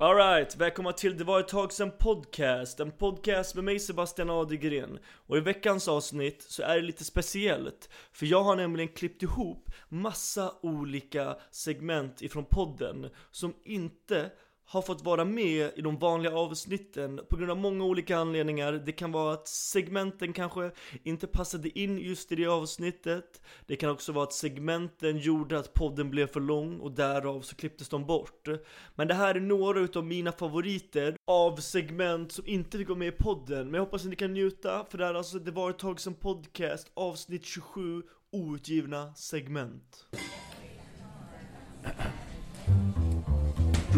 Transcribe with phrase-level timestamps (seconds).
[0.00, 4.98] Alright, välkomna till Det var ett tag sedan podcast, en podcast med mig Sebastian Adegren.
[5.06, 9.70] Och i veckans avsnitt så är det lite speciellt, för jag har nämligen klippt ihop
[9.88, 14.30] massa olika segment ifrån podden som inte
[14.68, 18.72] har fått vara med i de vanliga avsnitten på grund av många olika anledningar.
[18.72, 20.70] Det kan vara att segmenten kanske
[21.02, 23.42] inte passade in just i det avsnittet.
[23.66, 27.56] Det kan också vara att segmenten gjorde att podden blev för lång och därav så
[27.56, 28.48] klipptes de bort.
[28.94, 33.08] Men det här är några utav mina favoriter av segment som inte fick vara med
[33.08, 33.64] i podden.
[33.64, 36.00] Men jag hoppas att ni kan njuta, för det här alltså, det var ett tag
[36.00, 40.06] sedan podcast, avsnitt 27, outgivna segment.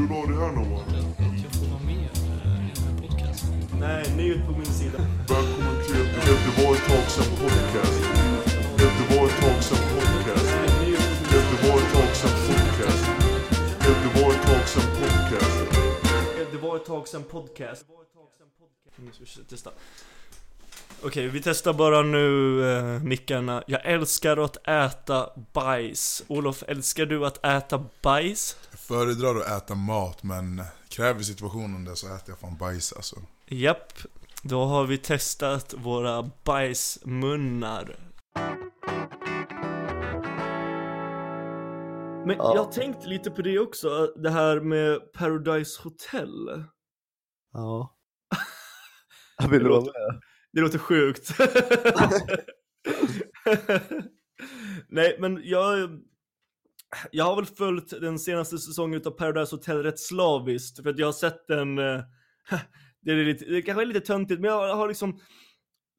[0.01, 3.51] Du la det här någon Att jag får vara med eh, i den här podcasten.
[3.81, 4.99] Nej, njut på min sida.
[5.29, 8.01] Välkommen till Det var ett tag sedan podcast.
[8.79, 10.47] Det var ett tag sedan podcast.
[11.31, 13.05] Det var ett tag sedan podcast.
[16.41, 17.87] Ett Det var ett tag sedan podcast.
[17.87, 18.97] Det var ett tag sedan podcast.
[18.97, 19.71] Nu ska vi testa.
[21.03, 23.63] Okej, vi testar bara nu eh, mickarna.
[23.67, 26.23] Jag älskar att äta bajs.
[26.29, 28.57] Olof, älskar du att äta bajs?
[28.95, 33.17] Föredrar att äta mat, men kräver situationen det så äter jag fan bajs alltså.
[33.47, 33.93] Japp,
[34.43, 37.97] då har vi testat våra bajsmunnar.
[42.27, 42.53] Men Ja.
[42.55, 46.65] jag tänkte lite på det också, det här med Paradise Hotel.
[47.53, 47.97] Ja.
[49.39, 50.21] Jag vill Det vara låter- med.
[50.53, 51.29] Det låter sjukt.
[54.89, 56.01] Nej, men jag...
[57.11, 61.07] Jag har väl följt den senaste säsongen av Paradise Hotel rätt slaviskt, för att jag
[61.07, 61.79] har sett den...
[61.79, 62.01] eh,
[63.03, 65.21] Det, är lite, det kanske är lite töntigt, men jag har liksom...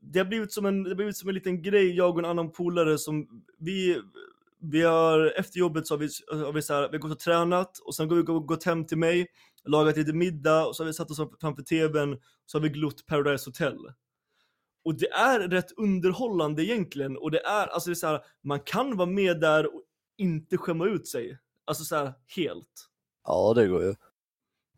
[0.01, 2.25] Det har blivit som en, det har blivit som en liten grej, jag och en
[2.25, 3.27] annan polare som
[3.59, 4.01] vi...
[4.63, 6.09] Vi har, efter jobbet så har vi,
[6.45, 8.85] har vi, så här, vi har gått och tränat och sen har vi gått hem
[8.85, 9.27] till mig,
[9.65, 12.69] lagat lite middag och så har vi satt oss framför tvn och så har vi
[12.69, 13.77] glott Paradise Hotel.
[14.85, 18.59] Och det är rätt underhållande egentligen och det är, alltså det är så här, man
[18.59, 19.83] kan vara med där och
[20.21, 21.37] inte skämma ut sig.
[21.65, 22.87] Alltså så här helt.
[23.27, 23.95] Ja, det går ju.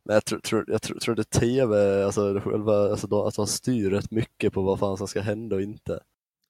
[0.06, 3.48] Men jag tror, tror, jag tror, tror det tv, alltså själva, alltså de, att de
[3.48, 6.00] styr rätt mycket på vad fan som ska hända och inte.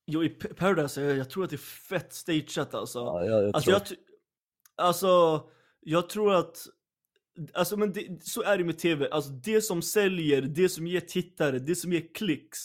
[0.06, 3.00] Jo, i Paradise, jag, jag tror att det är fett stageat alltså.
[3.00, 3.98] Ja, jag, jag alltså, tror,
[4.76, 5.44] jag, alltså,
[5.80, 6.68] jag tror att,
[7.53, 11.00] alltså men det, så är det med tv, alltså det som säljer, det som ger
[11.00, 12.59] tittare, det som ger klicks,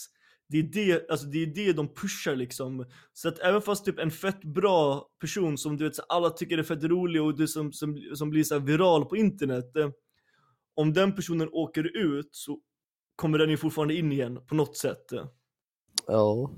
[0.49, 2.85] det är det, alltså det är det de pushar liksom.
[3.13, 6.57] Så att även fast typ en fett bra person som du vet så alla tycker
[6.57, 9.89] är fett rolig och det som, som, som blir så viral på internet, eh,
[10.75, 12.59] om den personen åker ut så
[13.15, 15.11] kommer den ju fortfarande in igen på något sätt.
[15.11, 15.25] eh.
[16.07, 16.51] ja.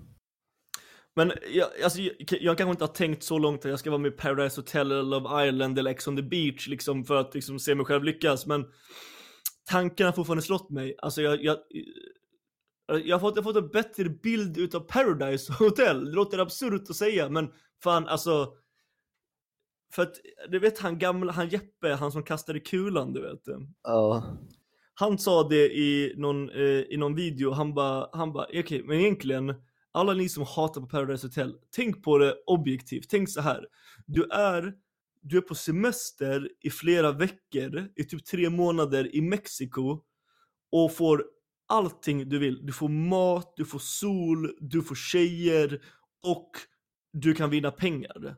[1.16, 4.02] Men jag, alltså, jag, jag kanske inte har tänkt så långt att jag ska vara
[4.02, 7.36] med i Paradise Hotel eller Love Island eller Ex on the beach liksom för att
[7.36, 8.46] liksom se mig själv lyckas.
[8.46, 8.66] Men
[9.70, 10.96] tanken har fortfarande slått mig.
[10.98, 11.58] Alltså jag, jag,
[12.98, 16.06] jag, har fått, jag har fått en bättre bild utav Paradise Hotel.
[16.06, 17.52] Det låter absurt att säga men
[17.84, 18.54] fan alltså.
[19.94, 20.16] För att,
[20.50, 23.42] du vet han gamla, han Jeppe, han som kastade kulan du vet.
[23.84, 24.38] Ja.
[24.94, 29.00] Han sa det i någon, eh, i någon video, han bara, han bara, okej, men
[29.00, 29.54] egentligen,
[29.92, 33.68] alla ni som hatar på Paradise Hotel, tänk på det objektivt, tänk så här.
[34.06, 34.74] Du är,
[35.22, 40.00] du är på semester i flera veckor, i typ tre månader i Mexiko
[40.72, 41.26] och får
[41.72, 42.66] allting du vill.
[42.66, 45.82] Du får mat, du får sol, du får tjejer
[46.24, 46.52] och
[47.14, 48.36] du kan vinna pengar.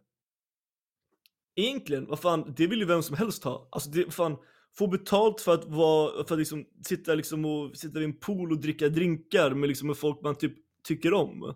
[1.55, 3.67] Egentligen, vad fan, det vill ju vem som helst ha.
[3.71, 4.37] Alltså det, vad fan,
[4.77, 8.51] få betalt för att vara, för att liksom sitta liksom och sitta vid en pool
[8.51, 10.53] och dricka drinkar med liksom med folk man typ
[10.87, 11.55] tycker om.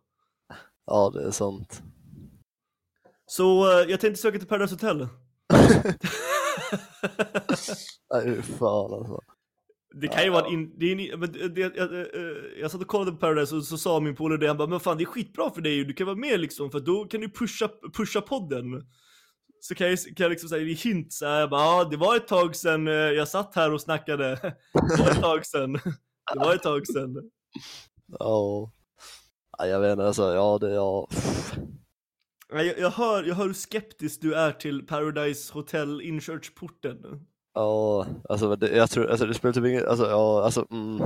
[0.86, 1.84] ja, det är sant.
[3.26, 4.98] Så eh, jag tänkte söka till Paradise Hotel.
[8.14, 9.22] Nej, fan alltså.
[9.96, 12.88] Det kan ju vara in, det är men det, det, jag, eh, jag satt och
[12.88, 15.06] kollade på Paradise och så sa min polare det, han bara men fan det är
[15.06, 18.22] skitbra för dig ju, du kan vara med liksom för då kan du pusha, pusha
[18.22, 18.64] podden.
[19.60, 21.98] Så kan jag, kan jag liksom säga i hint så här, jag bara, ja det
[21.98, 24.36] var ett tag sedan eh, jag satt här och snackade.
[24.74, 25.74] Det var ett tag sedan.
[26.34, 27.16] Det var ett tag sedan.
[28.20, 28.72] Ja.
[29.58, 29.68] ja.
[29.68, 31.08] Jag vet inte, alltså, ja det, ja.
[32.50, 36.98] Jag, jag, hör, jag hör hur skeptisk du är till Paradise Hotel inkörsporten.
[37.58, 41.02] Ja, alltså det, jag tror, alltså det spelar typ ingen, alltså ja, alltså mm.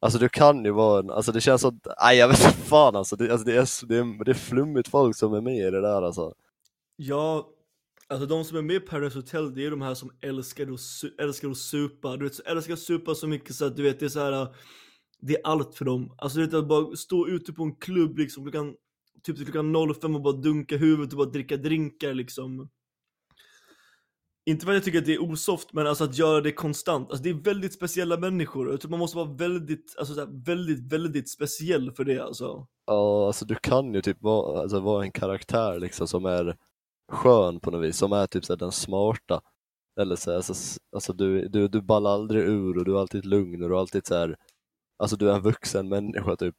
[0.00, 2.96] Alltså du kan ju vara en, alltså det känns så, nej jag vet inte fan
[2.96, 5.70] alltså, det, alltså det, är, det, är, det är flummigt folk som är med i
[5.70, 6.34] det där alltså.
[6.96, 7.48] Ja,
[8.08, 10.68] alltså de som är med i Paradise Hotel, det är de här som älskar att,
[10.68, 12.16] su- älskar att supa.
[12.16, 14.20] Du vet, så älskar att supa så mycket så att du vet, det är så
[14.20, 14.32] här.
[14.32, 14.48] Äh,
[15.20, 16.14] det är allt för dem.
[16.18, 18.74] Alltså du vet, att bara stå ute på en klubb liksom klockan,
[19.22, 22.68] typ till klockan 05 och bara dunka huvudet och bara dricka drinkar liksom
[24.50, 27.10] inte för att jag tycker att det är osoft, men alltså att göra det konstant.
[27.10, 28.70] Alltså det är väldigt speciella människor.
[28.70, 32.66] Jag tror man måste vara väldigt, alltså så här, väldigt, väldigt speciell för det alltså.
[32.86, 36.56] Ja, alltså du kan ju typ vara, alltså, vara en karaktär liksom som är
[37.12, 39.40] skön på något vis, som är typ så här, den smarta.
[40.00, 40.54] Eller så här, alltså,
[40.92, 43.80] alltså du, du, du ballar aldrig ur och du är alltid lugn och du är
[43.80, 44.36] alltid så här,
[44.98, 46.54] alltså du är en vuxen människa typ.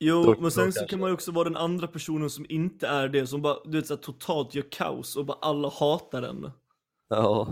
[0.00, 2.86] Jo, Då- men sen så kan man ju också vara den andra personen som inte
[2.88, 6.22] är det, som bara, du vet så här, totalt gör kaos och bara alla hatar
[6.22, 6.50] den.
[7.08, 7.46] Ja,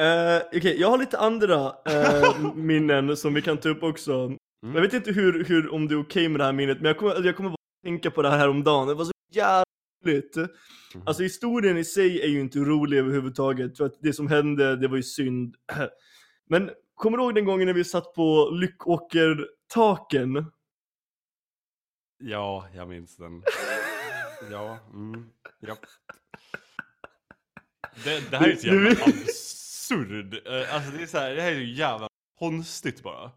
[0.00, 4.36] Eh, Okej, jag har lite andra eh, minnen som vi kan ta upp också.
[4.74, 6.98] Jag vet inte hur, hur, om det är okej med det här minnet, men jag
[6.98, 8.88] kommer, jag kommer bara tänka på det här om dagen.
[8.88, 9.64] Det var så jävla
[10.06, 10.36] roligt.
[11.04, 14.88] Alltså historien i sig är ju inte rolig överhuvudtaget, för att det som hände, det
[14.88, 15.54] var ju synd.
[16.48, 20.50] Men kommer du ihåg den gången när vi satt på Lyckåkertaken?
[22.18, 23.42] Ja, jag minns den.
[24.50, 25.30] Ja, mm,
[25.60, 25.76] ja.
[28.04, 30.46] Det, det här är så jävla absurd.
[30.46, 32.08] Eh, Alltså det är så här, det här är ju jävla
[32.38, 33.30] konstigt bara.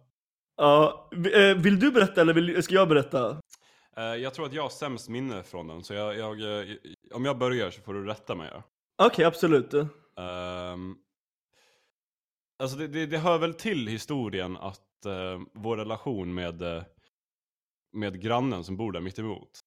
[0.57, 3.41] Ja, eh, vill du berätta eller vill, ska jag berätta?
[3.97, 6.37] Eh, Jag tror att jag har sämst minne från den, så jag, jag,
[7.13, 8.51] om jag börjar så får du rätta mig.
[9.03, 9.73] Okej, absolut.
[9.73, 10.95] Ehm,
[12.63, 16.85] alltså det, det, det hör väl till historien att eh, vår relation med,
[17.97, 19.59] med grannen som bor där mitt emot.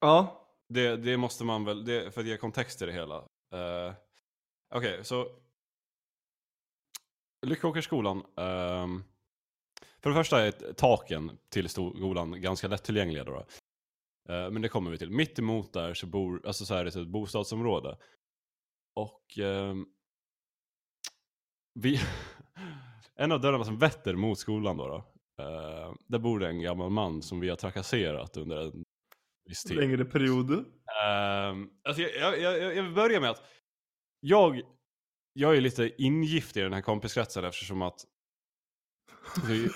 [0.00, 0.48] Ja.
[0.68, 3.18] Det, det måste man väl, det, för att ge kontext till det hela.
[3.54, 3.94] Uh,
[4.74, 5.28] Okej, så
[7.46, 8.24] Lyckåkersskolan.
[8.36, 9.04] ehm,
[10.00, 13.46] för det första är taken till skolan ganska lättillgängliga då.
[14.28, 15.10] Eh, men det kommer vi till.
[15.10, 17.98] Mitt emot där så bor, alltså så här är det ett bostadsområde.
[18.94, 19.86] Och ehm,
[21.74, 22.00] vi,
[23.14, 26.90] en av dörrarna som vetter mot skolan då, då eh, där bor det en gammal
[26.90, 28.84] man som vi har trakasserat under en
[29.48, 29.76] viss tid.
[29.76, 30.50] Längre period.
[30.50, 33.42] Um, alltså jag, jag, jag, jag vill börja med att
[34.20, 34.60] jag,
[35.32, 38.00] jag är lite ingift i den här kompiskretsen eftersom att
[39.48, 39.68] vi,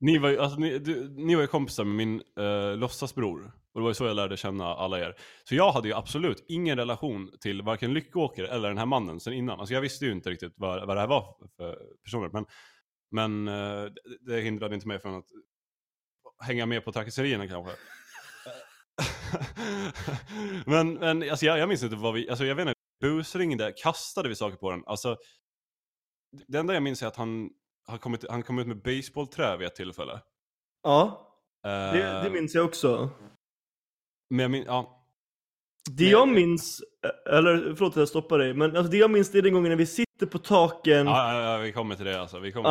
[0.00, 3.52] ni, var, ju- alltså, ni, du, ni var ju kompisar med min uh, låtsasbror.
[3.72, 5.14] Och det var ju så jag lärde känna alla er.
[5.44, 9.32] Så jag hade ju absolut ingen relation till varken Lyckåker eller den här mannen sen
[9.32, 9.60] innan.
[9.60, 12.30] Alltså jag visste ju inte riktigt vad, vad det här var för personer.
[12.32, 12.46] Men,
[13.14, 13.84] men eh,
[14.20, 15.26] det- hindrade inte mig från att
[16.46, 17.72] hänga med på trakasserierna kanske.
[20.66, 24.28] men men alltså jag, jag minns inte vad vi, alltså jag vet inte, busringde, kastade
[24.28, 24.82] vi saker på den?
[24.86, 25.16] Alltså,
[26.48, 27.50] det enda jag minns är att han,
[27.86, 30.20] har kommit, han kom ut med baseballträ vid ett tillfälle.
[30.82, 31.20] Ja,
[31.66, 33.10] Eh, det, det minns jag också.
[34.30, 34.93] Men jag min, ja.
[35.90, 36.82] Det jag minns,
[37.26, 39.70] eller förlåt att jag stoppar dig, men alltså det jag minns det är den gången
[39.70, 41.06] när vi sitter på taken.
[41.06, 42.38] Ja, ja, ja, vi kommer till det alltså.
[42.38, 42.68] Vi kommer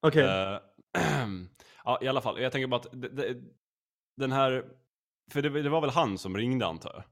[0.00, 0.60] Ja, till det.
[0.96, 1.28] Eh,
[1.84, 2.40] ja, i alla fall.
[2.40, 3.36] Jag tänker bara att det, det,
[4.16, 4.64] den här,
[5.32, 7.04] för det, det var väl han som ringde antar jag?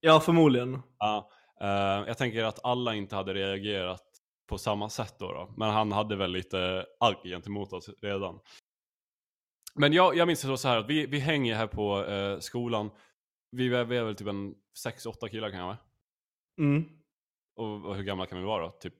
[0.00, 0.82] Ja, förmodligen.
[0.98, 1.68] Ja, eh,
[2.06, 4.02] jag tänker att alla inte hade reagerat
[4.48, 5.54] på samma sätt då, då.
[5.56, 8.38] Men han hade väl lite agg gentemot oss redan.
[9.74, 12.90] Men jag, jag minns det så här att vi, vi hänger här på eh, skolan.
[13.56, 14.54] Vi, är- väl typ en
[14.86, 15.84] 6-8 killar kanske.
[16.58, 16.84] Mm.
[17.56, 18.70] Och, och hur gamla kan vi vara då?
[18.70, 18.94] Typ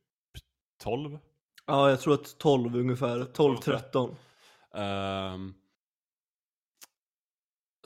[0.83, 1.19] 12?
[1.67, 3.25] Ja, jag tror att 12 ungefär.
[3.25, 4.17] 12, 13.
[4.75, 5.55] Ehm,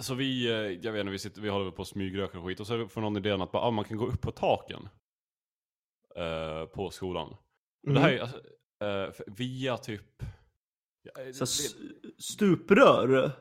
[0.00, 2.60] så vi, eh, jag vet inte, vi, sitter, vi håller på och smygröker och skit
[2.60, 4.88] och så får någon idén att bara, ah, man kan gå upp på taken.
[6.16, 7.36] eh, på skolan.
[7.86, 8.42] Och det här är alltså,
[9.12, 10.22] för- via typ...
[11.32, 13.32] Så det- stuprör?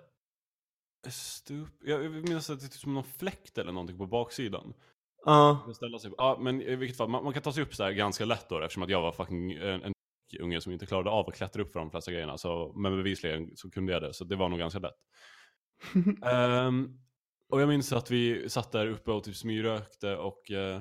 [1.10, 4.74] Stup, jag minns att det är typ som någon fläkt eller någonting på baksidan.
[5.26, 5.64] Ja.
[5.66, 7.84] Man ställa sig, ja men i vilket fall, man, man kan ta sig upp så
[7.84, 9.94] här ganska lätt då eftersom att jag var fucking en, en
[10.40, 12.38] unge som inte klarade av att klättra upp för de flesta grejerna.
[12.38, 14.98] Så, men bevisligen så kunde jag det, så det var nog ganska lätt.
[16.26, 17.00] Ehm,
[17.50, 20.80] och jag minns att vi satt där uppe och typ smygrökte och uh,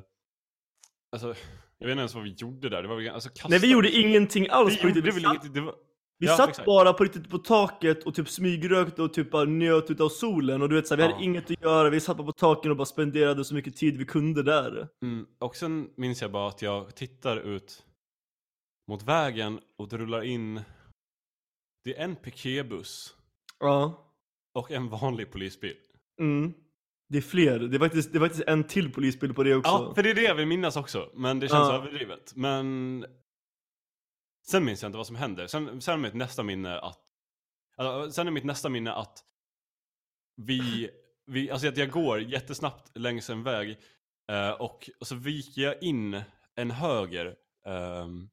[1.12, 1.34] alltså,
[1.78, 2.82] jag vet inte ens vad vi gjorde där.
[2.82, 5.00] Det var, alltså, kasta, Nej, vi gjorde ingenting alls vi på gjorde.
[5.00, 5.74] Vi väl inget, det var,
[6.18, 6.66] vi ja, satt exakt.
[6.66, 10.62] bara på riktigt på taket och typ smygrökte och typ bara njöt utav solen.
[10.62, 11.12] Och du vet så här, vi Ja.
[11.12, 11.90] hade inget att göra.
[11.90, 14.88] Vi satt bara på taken och bara spenderade så mycket tid vi kunde där.
[15.02, 17.84] Mm, och sen minns jag bara att jag tittar ut
[18.90, 20.60] mot vägen och det rullar in
[21.84, 23.14] Det är en piketbuss
[23.60, 24.04] Ja.
[24.54, 25.76] och en vanlig polisbil.
[26.20, 26.52] Mm.
[27.08, 27.58] Det är fler.
[27.58, 29.70] Det är faktiskt, det är faktiskt en till polisbil på det också.
[29.70, 31.10] Ja, för det är det jag vill minnas också.
[31.14, 31.74] Men det känns Ja.
[31.74, 32.32] överdrivet.
[32.36, 33.04] Men
[34.50, 35.46] sen minns jag inte vad som händer.
[35.46, 36.98] Sen, sen är mitt nästa minne att
[37.76, 39.24] alltså, Sen är mitt nästa minne att
[40.36, 40.90] vi,
[41.26, 43.78] vi alltså att jag går jättesnabbt längs en väg
[44.32, 46.22] eh, och, och så viker jag in
[46.54, 47.34] en höger
[47.66, 48.28] ehm,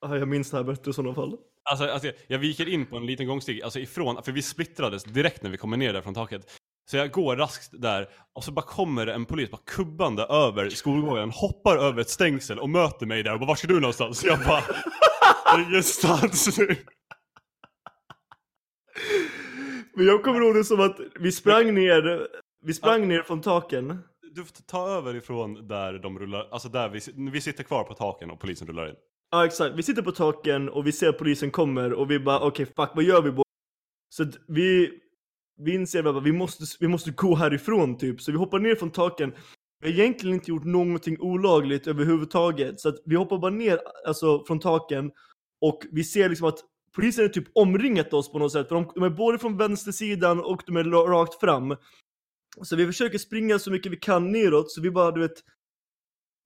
[0.00, 1.36] Ja, jag minns det här bättre i sådana fall.
[1.70, 5.04] Alltså, alltså jag, jag viker in på en liten gångstig, alltså ifrån, för vi splittrades
[5.04, 6.60] direkt när vi kommer ner där från taket.
[6.90, 11.30] Så jag går raskt där och så bara kommer en polis bara kubbande över skolgården,
[11.30, 14.18] hoppar över ett stängsel och möter mig där och bara var ska du någonstans?
[14.18, 14.62] Så jag bara
[15.60, 16.76] ingenstans nu.
[19.94, 22.28] Men jag kommer ihåg det som att vi sprang ner,
[22.64, 23.98] vi sprang ner från taken.
[24.34, 27.94] Du får ta över ifrån där de rullar, alltså där vi, vi sitter kvar på
[27.94, 28.94] taken och polisen rullar in.
[29.30, 32.40] Ja exakt, vi sitter på taken och vi ser att polisen kommer och vi bara
[32.40, 33.42] okej fuck vad gör vi bo-?
[34.08, 34.90] Så att vi,
[35.58, 38.90] vi inser att vi måste, vi måste gå härifrån typ, så vi hoppar ner från
[38.90, 39.34] taken.
[39.80, 44.44] Vi har egentligen inte gjort någonting olagligt överhuvudtaget, så att vi hoppar bara ner alltså,
[44.44, 45.10] från taken
[45.62, 46.58] och vi ser liksom att
[46.96, 50.40] polisen är typ omringat oss på något sätt, för de, de är både från vänstersidan
[50.40, 51.76] och de är rakt fram.
[52.62, 55.38] Så vi försöker springa så mycket vi kan neråt, så vi bara du vet,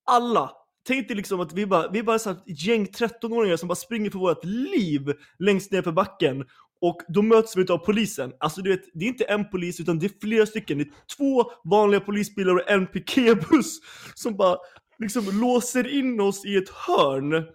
[0.05, 0.51] alla
[0.87, 4.09] Tänk dig liksom att vi bara, vi är bara ett gäng 13-åringar som bara springer
[4.09, 6.45] för vårt liv längst ner för backen.
[6.81, 8.33] Och då möts vi av polisen.
[8.39, 10.77] Alltså du vet, det är inte en polis utan det är flera stycken.
[10.77, 13.79] Det är två vanliga polisbilar och en piketbuss
[14.15, 14.57] som bara
[14.99, 17.45] liksom låser in oss i ett hörn.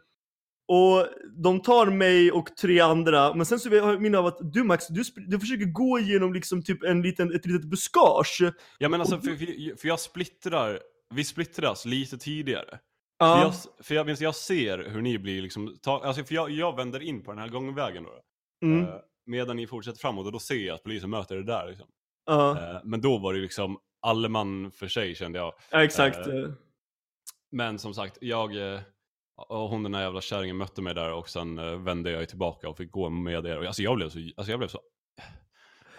[0.72, 4.38] Och de tar mig och tre andra, men sen så har jag minne av att
[4.52, 8.52] du Max, du, du försöker gå igenom liksom typ en liten, ett litet buskage.
[8.78, 10.80] Ja men alltså, för, för, jag splittrar,
[11.14, 12.78] vi splittras lite tidigare.
[13.18, 13.34] Ja.
[13.34, 16.50] För, jag, för jag, minns, jag ser hur ni blir liksom, ta, alltså för jag,
[16.50, 18.20] jag vänder in på den här gångvägen då.
[18.66, 18.84] Mm.
[18.84, 18.94] Eh,
[19.26, 21.86] medan ni fortsätter framåt och då ser jag att polisen möter er där liksom.
[22.26, 25.54] Ja, Eh, men då var det liksom alle man för sig kände jag.
[25.70, 26.26] ja, exakt.
[26.26, 26.50] eh,
[27.50, 28.80] Men som sagt, jag eh,
[29.36, 32.68] och hon den här jävla kärringen mötte mig där och sen eh, vände jag tillbaka
[32.68, 33.66] och fick gå med er.
[33.66, 34.80] Alltså jag blev så, alltså jag blev så...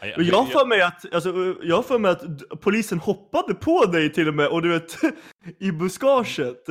[0.02, 2.22] Jag, jag har för mig att, alltså, jag för mig att
[2.62, 4.92] polisen hoppade på dig till och med och du vet,
[5.60, 6.64] i buskaget.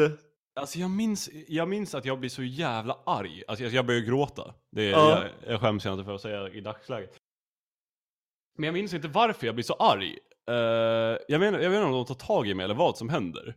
[0.60, 3.42] Alltså jag minns, jag minns att jag blir så jävla arg.
[3.48, 4.54] Alltså jag, jag börjar gråta.
[4.72, 5.24] Det, är- Ja.
[5.44, 7.16] jag, jag skäms inte för att säga i dagsläget.
[8.58, 10.18] Men jag minns inte varför jag blir så arg.
[10.50, 10.54] Eh,
[11.28, 13.56] jag, menar, jag vet inte om de tar tag i mig eller vad som händer.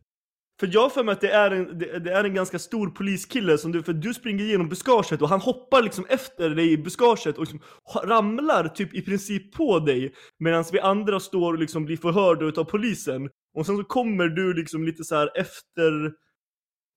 [0.60, 2.88] För jag har för mig att det är, en, det, det är en ganska stor
[2.90, 6.78] poliskille som du, för du springer igenom buskaget och han hoppar liksom efter dig i
[6.78, 7.60] buskaget och liksom
[8.04, 10.14] ramlar typ i princip på dig.
[10.40, 13.30] Medan vi andra står och liksom blir förhörda utav polisen.
[13.58, 16.12] Och sen så kommer du liksom lite så här efter,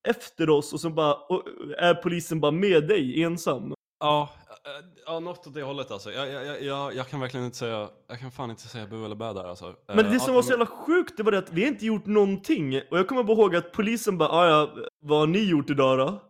[0.08, 1.42] efter oss och så bara, och
[1.78, 3.74] är polisen bara med dig ensam.
[4.00, 4.30] Ja,
[4.64, 6.12] eh, ja något åt det hållet alltså.
[6.12, 9.16] Jag, jag, jag- jag, kan verkligen inte säga, jag kan fan inte säga bu eller
[9.16, 9.74] bä där alltså.
[9.88, 11.86] Men Eh, det som ja, var så jävla sjukt, det var det att vi inte
[11.86, 12.76] gjort någonting.
[12.90, 15.98] Och jag kommer bara ihåg att polisen bara, "Ah, ja, vad har ni gjort idag
[15.98, 16.22] då?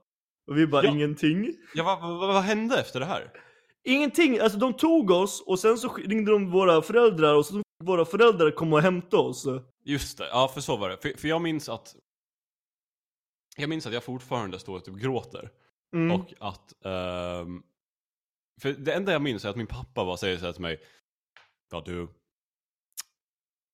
[0.51, 0.91] Och vi bara, Ja.
[0.91, 1.55] ingenting.
[1.75, 3.33] Ja, vad, vad, vad hände efter det här?
[3.85, 7.65] Ingenting, alltså de tog oss och sen så ringde de våra föräldrar och så fick
[7.85, 9.47] våra föräldrar komma och hämta oss.
[9.85, 10.97] Just det, ja för så var det.
[10.97, 11.95] För, för jag minns att
[13.57, 15.51] jag minns att jag fortfarande står och typ gråter.
[15.95, 16.21] Mm.
[16.21, 16.85] Och att...
[16.85, 17.63] ehm,
[18.61, 20.81] för det enda jag minns är att min pappa bara säger så här till mig.
[21.71, 22.09] Ja du.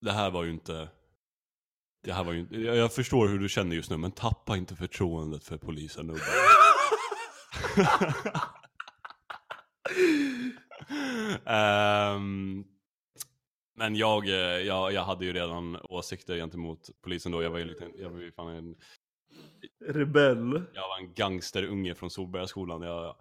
[0.00, 0.88] Det här var ju inte...
[2.02, 2.56] Det här var ju inte...
[2.56, 6.14] Jag jag förstår hur du känner just nu men tappa inte förtroendet för polisen nu.
[11.46, 12.64] Ehm,
[13.74, 14.34] men jag, eh,
[14.66, 17.42] jag, jag hade ju redan åsikter gentemot polisen då.
[17.42, 18.76] Jag var ju lite, jag var ju fan en,
[19.86, 20.62] Rebell.
[20.74, 22.82] jag var en gangsterunge från Solbergaskolan.
[22.82, 23.16] Jag,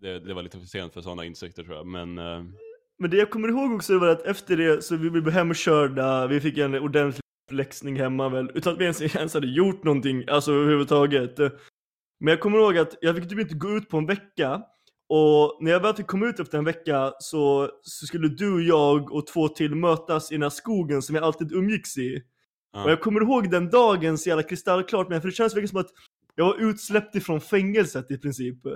[0.00, 1.86] det, det var lite för sent för sådana insikter tror jag.
[1.86, 2.44] Men eh,
[2.98, 6.40] Men det jag kommer ihåg också var att efter det så vi blev hemkörda, vi
[6.40, 10.52] fick en ordentlig läxning hemma väl, utan att vi ens, ens hade gjort någonting, alltså
[10.52, 11.38] överhuvudtaget.
[12.20, 14.62] Men jag kommer ihåg att jag fick typ inte gå ut på en vecka,
[15.14, 19.12] och när jag väl fick komma ut efter en vecka så, så skulle du, jag
[19.12, 22.22] och två till mötas i den här skogen som jag alltid umgicks i.
[22.84, 25.80] Och jag kommer ihåg den dagen så jävla kristallklart, men för det känns verkligen som
[25.80, 25.90] att
[26.34, 28.58] jag var utsläppt ifrån fängelset i princip.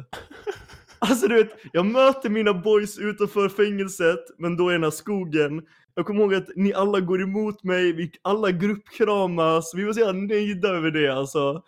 [0.99, 5.67] Alltså du vet, jag möter mina boys utanför fängelset, men då i den här skogen.
[5.95, 10.01] Jag kommer ihåg att ni alla går emot mig, vi alla gruppkramas, vi var så
[10.01, 11.63] jävla nöjda över det alltså.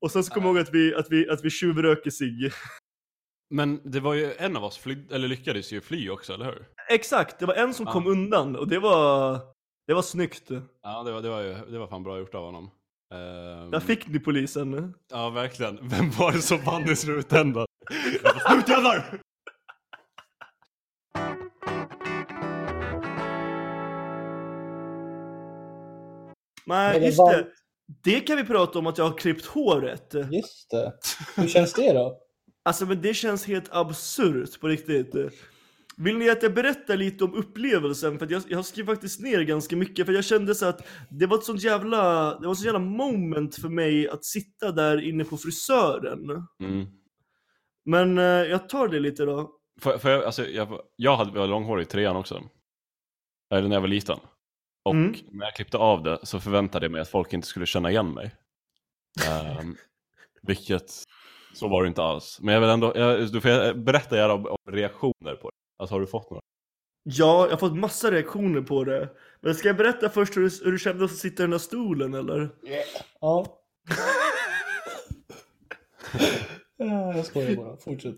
[0.00, 2.52] Och sen så kommer jag ihåg att vi, att vi, att vi tjuvröker sig.
[3.50, 6.66] Men det var ju en av oss flydde, eller lyckades ju fly också, eller hur?
[6.90, 7.92] Exakt, det var en som Ja.
[7.92, 9.38] kom undan och det var,
[9.86, 10.50] det var snyggt.
[10.82, 12.70] Ja, det var, det var, ju, det var fan bra gjort av honom.
[13.14, 14.94] Ehm, Där fick ni polisen.
[15.10, 15.88] Ja, verkligen.
[15.88, 17.66] Vem var det som vann i slutändan?
[18.22, 19.20] Jag bara, Slut jävlar!
[26.66, 27.46] Nej, Men just det.
[28.02, 30.14] Det kan vi prata om att jag har klippt håret.
[30.32, 30.92] Just det.
[31.36, 32.18] Hur känns det då?
[32.64, 35.14] Alltså men det känns helt absurt på riktigt.
[35.96, 38.18] Vill ni att jag berättar lite om upplevelsen?
[38.18, 41.38] För jag, jag skrivit faktiskt ner ganska mycket för jag kände så att det var
[41.38, 45.24] ett sånt jävla, det var ett sånt jävla moment för mig att sitta där inne
[45.24, 46.46] på frisören.
[46.60, 46.86] Mm.
[47.84, 49.50] Men eh, jag tar det lite då.
[49.80, 52.42] För, för jag, alltså, jag, jag hade väl långhår i trean också.
[53.54, 54.18] Eller när jag var liten.
[54.84, 55.14] Och Mm.
[55.30, 58.14] när jag klippte av det så förväntade jag mig att folk inte skulle känna igen
[58.14, 58.34] mig.
[59.28, 59.76] Ehm,
[60.42, 60.92] vilket,
[61.54, 62.38] så var det inte alls.
[62.42, 65.56] Men jag vill ändå, jag, du får berätta gärna om, om reaktioner på det.
[65.82, 66.40] Alltså har du fått några?
[67.04, 69.08] Ja, jag har fått massa reaktioner på det.
[69.40, 71.58] Men ska jag berätta först hur du, hur du kände att sitta i den här
[71.58, 72.48] stolen eller?
[73.20, 73.46] Ja.
[76.76, 77.76] Ja, jag skojar bara.
[77.76, 78.16] Fortsätt.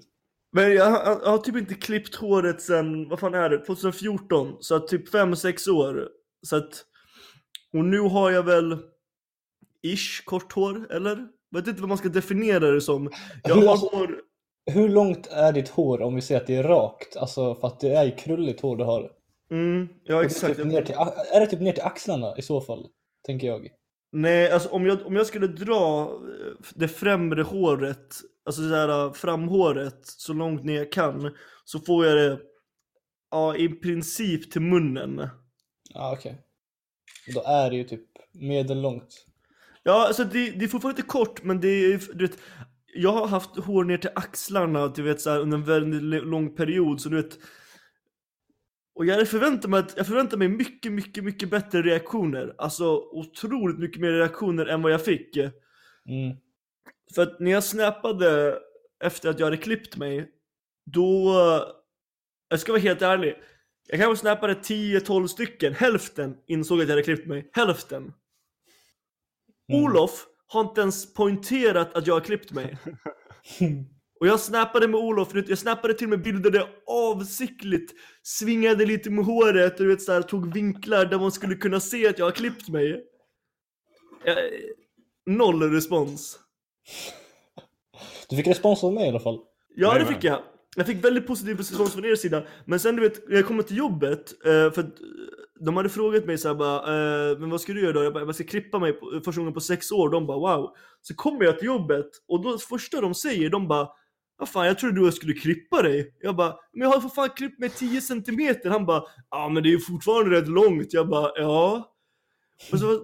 [0.52, 4.56] Men jag, har- jag har typ inte klippt håret sen, vad fan är det, 2014?
[4.60, 6.08] Så att typ 5-6 år.
[6.46, 6.84] Så att,
[7.72, 8.78] och nu har jag väl
[9.82, 11.26] ish kort hår, eller?
[11.50, 13.10] Vet inte vad man ska definiera det som.
[13.44, 14.20] Jag har hår,
[14.66, 17.16] Hur långt är ditt hår om vi säger att det är rakt?
[17.16, 19.10] Alltså för att det är ju krulligt hår du har.
[19.50, 20.56] mm, ja exakt.
[20.56, 20.94] Typ ner till,
[21.32, 22.86] är det typ ner till axlarna i så fall?
[23.26, 23.68] Tänker jag.
[24.12, 29.12] Nej, alltså om jag, om jag skulle dra eh, det främre håret, alltså så här
[29.12, 32.40] framhåret så långt ner jag kan, så får jag det,
[33.30, 35.28] ja i princip till munnen.
[35.94, 36.40] Ja, okej.
[37.34, 39.26] Då är det ju typ medellångt.
[39.82, 42.38] Ja, alltså det, det är fortfarande inte kort, men det är, du vet,
[42.94, 46.56] jag har haft hår ner till axlarna, du vet så här, under en väldigt lång
[46.56, 47.38] period, så du vet.
[48.94, 52.54] Och jag förväntar mig, att, jag förväntar mig mycket, mycket, mycket bättre reaktioner.
[52.58, 55.36] Alltså otroligt mycket mer reaktioner än vad jag fick.
[55.36, 56.36] Mm.
[57.14, 58.58] För att när jag snappade
[59.04, 60.30] efter att jag hade klippt mig,
[60.86, 61.34] då...
[62.48, 63.34] Jag ska vara helt ärlig.
[63.88, 67.50] Jag kanske snappade 10-12 stycken, hälften insåg att jag hade klippt mig.
[67.52, 68.12] Hälften.
[69.68, 69.84] Mm.
[69.84, 72.78] Olof har inte ens poängterat att jag har klippt mig.
[74.20, 78.86] Och jag snappade med Olof, jag snappade till och med bilder där jag avsiktligt svingade
[78.86, 82.08] lite med håret och du vet så här, tog vinklar där man skulle kunna se
[82.08, 83.04] att jag har klippt mig.
[84.24, 84.36] Jag,
[85.26, 86.38] noll respons.
[88.28, 89.38] Du fick respons av mig i alla fall.
[89.76, 90.42] Ja det fick jag.
[90.76, 92.46] Jag fick väldigt positiv respons från er sida.
[92.64, 94.86] Men sen du vet, när jag kom till jobbet, eh, för eh,
[95.60, 98.02] de hade frågat mig såhär bara, eh, men vad ska du göra då?
[98.02, 100.10] Jag bara, jag ska klippa mig på, första gången på sex år.
[100.10, 100.70] De bara wow.
[101.02, 103.88] Så kommer jag till jobbet och då första de säger, de bara,
[104.38, 106.14] vad fan jag trodde du skulle klippa dig.
[106.20, 108.70] Jag bara, men jag har för fan klippt mig 10 centimeter.
[108.70, 110.92] Han bara, ja men det är ju fortfarande rätt långt.
[110.92, 111.90] Jag bara, ja.
[112.72, 113.00] Och så,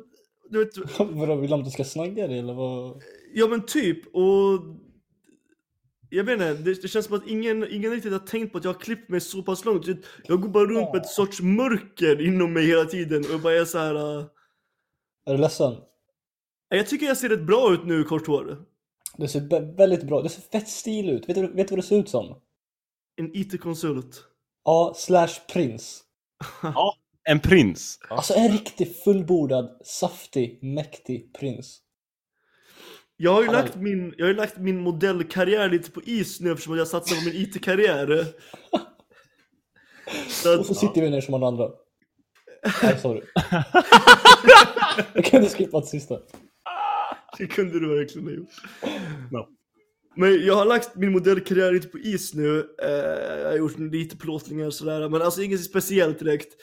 [0.50, 3.02] du vet, Vadå, vill de att du ska snagga dig eller vad?
[3.34, 4.60] Ja men typ, och
[6.10, 8.64] jag vet inte, det, det känns som att ingen, ingen riktigt har tänkt på att
[8.64, 9.86] jag har klippt mig så pass långt.
[10.26, 13.64] Jag går bara runt med ett sorts mörker inom mig hela tiden och bara är
[13.64, 13.94] så här.
[14.18, 14.24] äh,
[15.26, 15.76] Är du ledsen?
[16.68, 18.64] jag tycker jag ser rätt bra ut nu, kort hår.
[19.16, 21.28] Det ser vä- väldigt bra Det ser fett stil ut.
[21.28, 22.36] Vet du, vet du vad det ser ut som?
[23.16, 24.24] En IT-konsult.
[24.64, 26.02] Ja, slash prins.
[27.28, 27.98] En prins!
[28.10, 31.78] Alltså en riktigt fullbordad, saftig, mäktig prins.
[33.22, 36.76] Jag har ju lagt min, jag har lagt min modellkarriär lite på is nu eftersom
[36.76, 38.26] jag satsar på min IT-karriär.
[40.28, 41.68] Så Och så sitter vi ner som alla andra.
[42.82, 43.20] Nej, sorry.
[45.14, 46.18] Jag kunde skippat sista.
[47.38, 49.48] det kunde du verkligen ha gjort.
[50.16, 52.58] Men jag har lagt min modellkarriär lite på is nu.
[52.82, 56.54] Eh, jag har gjort lite plåtningar och sådär, men alltså inget speciellt direkt.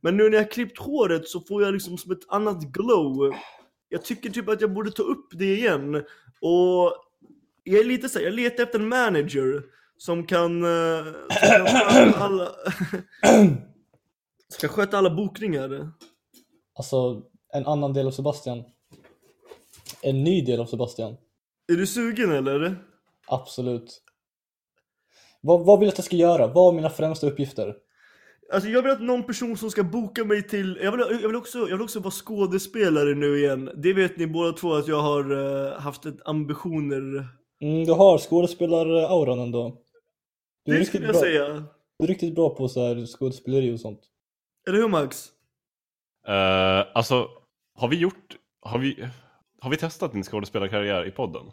[0.00, 3.34] Men nu när jag har klippt håret så får jag liksom som ett annat glow.
[3.88, 5.94] Jag tycker typ att jag borde ta upp det igen.
[6.40, 6.92] Och
[7.64, 9.62] jag är lite så här, jag letar efter en manager
[9.96, 12.48] som kan, eh, som kan alla,
[14.48, 15.90] ska sköta alla bokningar.
[16.74, 17.22] Alltså,
[17.52, 18.64] en annan del av Sebastian.
[20.02, 21.16] En ny del av Sebastian.
[21.72, 22.76] Är du sugen eller?
[23.26, 24.02] Absolut.
[25.40, 26.46] Vad, vad vill du att jag ska göra?
[26.46, 27.76] Vad är mina främsta uppgifter?
[28.52, 31.36] Alltså jag vill att någon person som ska boka mig till, jag vill, jag vill,
[31.36, 33.70] också, jag vill också vara skådespelare nu igen.
[33.76, 37.28] Det vet ni båda två att jag har eh, haft ett ambitioner.
[37.60, 39.82] Mm, du har skådespelar-auran ändå.
[40.64, 41.64] Du är, Det riktigt skulle jag bra, säga.
[41.98, 44.00] du är riktigt bra på så här skådespeleri och sånt.
[44.68, 45.28] Eller hur Max?
[46.28, 47.28] Uh, alltså,
[47.74, 48.36] har vi gjort...
[48.60, 49.08] Har vi,
[49.60, 51.46] har vi testat din skådespelarkarriär i podden?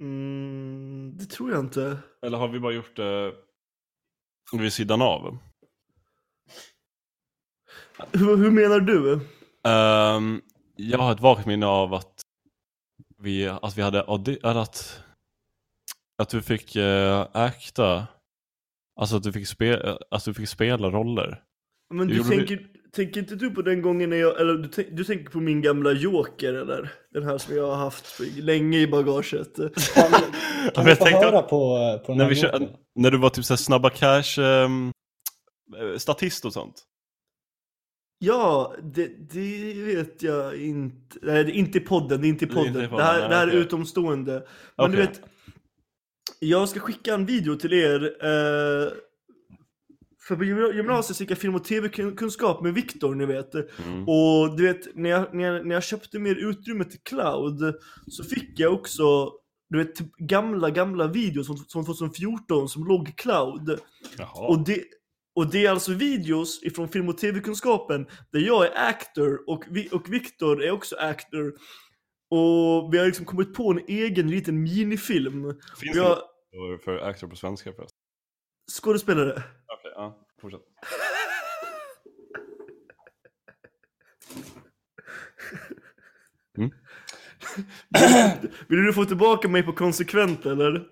[0.00, 1.96] Mm, det tror jag inte.
[2.26, 3.32] Eller har vi bara gjort det
[4.58, 5.38] vid sidan av?
[8.12, 9.12] Hur, hur menar du?
[9.68, 10.40] Ehm,
[10.76, 12.12] jag har ett vagt minne av att
[13.18, 14.02] vi, att vi hade
[14.42, 15.00] att,
[16.22, 18.06] att du fick uh, äkta,
[19.00, 21.42] alltså att du fick, spe, att du fick spela roller.
[21.94, 24.88] Men du gjorde vi- tänker, tänker inte du på den gången när jag, eller du,
[24.92, 26.92] du tänker på min gamla joker eller?
[27.10, 29.56] Den här som jag har haft länge i bagaget.
[29.56, 32.68] Kan, Ja, kan men vi jag få tänkte- höra på, på den När, här vi,
[32.94, 34.68] när du var typ såhär snabba cash eh,
[35.98, 36.82] statist och sånt.
[38.26, 41.16] Ja, det, det vet jag inte.
[41.22, 42.82] Nej, det är inte i podden, det är inte i Det är inte podden.
[42.82, 43.60] Det, podden, här, nej, det här är okej.
[43.60, 44.46] utomstående.
[44.76, 45.06] Men du Okej.
[45.06, 45.20] vet,
[46.38, 48.04] jag ska skicka en video till er.
[48.04, 48.92] Eh,
[50.28, 53.54] för på gymna- gymnasiet så gick jag film och tv-kunskap med Viktor, ni vet.
[53.54, 54.02] Mm.
[54.08, 57.74] Och du vet, när jag, när, jag, när jag köpte mer utrymme till cloud
[58.06, 59.32] så fick jag också
[59.68, 63.78] du vet, typ gamla, gamla videos från, från 2014 som låg i cloud.
[64.18, 64.48] Jaha.
[64.48, 64.84] Och det,
[65.36, 69.88] och det är alltså videos ifrån film och tv-kunskapen där jag är actor och, vi,
[69.92, 71.54] och Viktor är också actor.
[72.30, 75.60] Och vi har liksom kommit på en egen liten minifilm.
[75.80, 76.18] Finns Jag,
[76.52, 77.98] det för actor på svenska förresten?
[78.72, 79.30] skådespelare.
[79.32, 80.26] Okej, ja.
[80.40, 80.60] Fortsätt.
[88.68, 90.84] Vill du få tillbaka mig på konsekvent eller?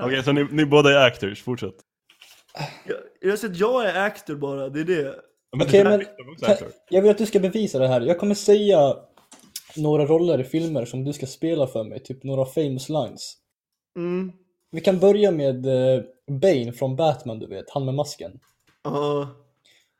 [0.04, 1.74] Okej, så ni, ni båda är actors, fortsätt.
[2.86, 5.14] Jag, jag har sett jag är actor bara, det är det.
[5.56, 6.00] Men Okej, men
[6.32, 6.56] också kan,
[6.88, 8.00] jag vill att du ska bevisa det här.
[8.00, 8.96] Jag kommer säga
[9.76, 13.36] några roller i filmer som du ska spela för mig, typ några famous lines.
[13.96, 14.32] Mm.
[14.70, 18.40] Vi kan börja med eh, Bane från Batman, du vet, han med masken.
[18.82, 19.28] Ja.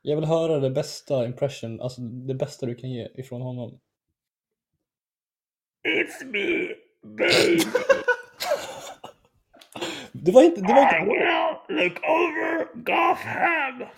[0.02, 3.78] Jag vill höra det bästa impression, alltså det bästa du kan ge ifrån honom.
[5.88, 7.64] It's me, babe.
[10.12, 11.59] Det var inte, det var inte bra.
[11.70, 13.88] Look over Gotham.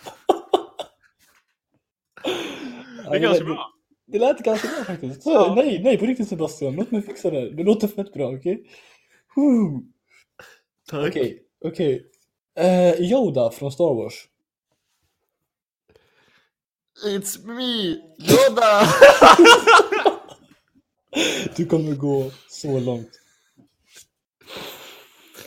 [3.09, 3.73] Det är ganska bra.
[4.05, 5.23] Det lät ganska bra faktiskt.
[5.23, 7.49] Så, nej, nej på riktigt Sebastian, låt mig fixa det.
[7.49, 8.53] Det låter fett bra, okej?
[9.35, 9.81] Okay?
[10.89, 11.07] Tack.
[11.09, 12.05] Okej, okej.
[12.59, 14.13] Eh, Yoda från Star Wars.
[17.05, 18.87] It's me, Yoda.
[21.55, 23.22] Du kommer gå så långt.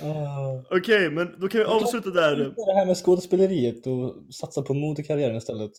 [0.03, 0.77] Ah.
[0.77, 2.37] Okej, men då kan vi avsluta där.
[2.37, 5.71] Det här med skådespeleriet och satsa på modekarriären istället.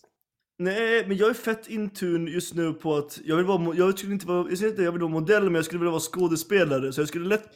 [0.58, 4.12] Nej, men jag är fett intune just nu på att jag vill vara, jag skulle
[4.14, 6.92] inte vara, jag inte jag vill vara modell, men jag skulle vilja vara skådespelare.
[6.92, 7.50] Så jag skulle lätt,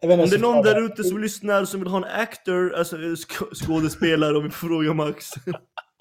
[0.00, 2.96] Jag om det är någon där ute som lyssnar som vill ha en actor, alltså
[2.96, 5.30] sk- skådespelare om vi får fråga Max.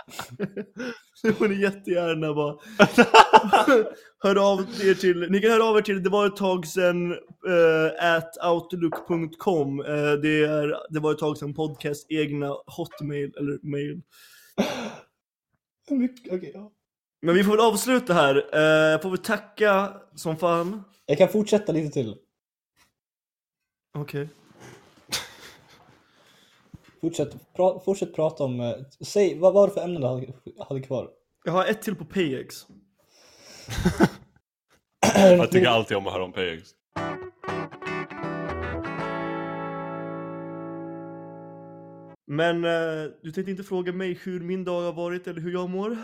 [1.14, 2.58] Så får ni jättegärna bara
[4.24, 7.12] hör av er till, ni kan höra av er till det var ett tag sedan
[7.48, 9.80] uh, at outlook.com.
[9.80, 14.02] Eh, det är det var ett tag sedan podcast egna hotmail eller mail.
[15.90, 16.72] Mycket- okej, ja.
[17.22, 18.36] Men vi får väl avsluta här.
[18.36, 20.84] Uh, får vi tacka som fan.
[21.06, 22.16] Jag kan fortsätta lite till.
[23.98, 24.30] Okej.
[27.02, 28.60] Fortsätt, pra, fortsätt prata om...
[28.60, 30.34] eh, Säg, vad var det för ämnen du hade,
[30.70, 31.10] hade kvar?
[31.46, 32.56] Jag har ett till på PX.
[35.16, 36.70] Jag tycker alltid om att höra om PX.
[42.32, 45.70] Men eh, du tänkte inte fråga mig hur min dag har varit eller hur jag
[45.70, 45.98] mår?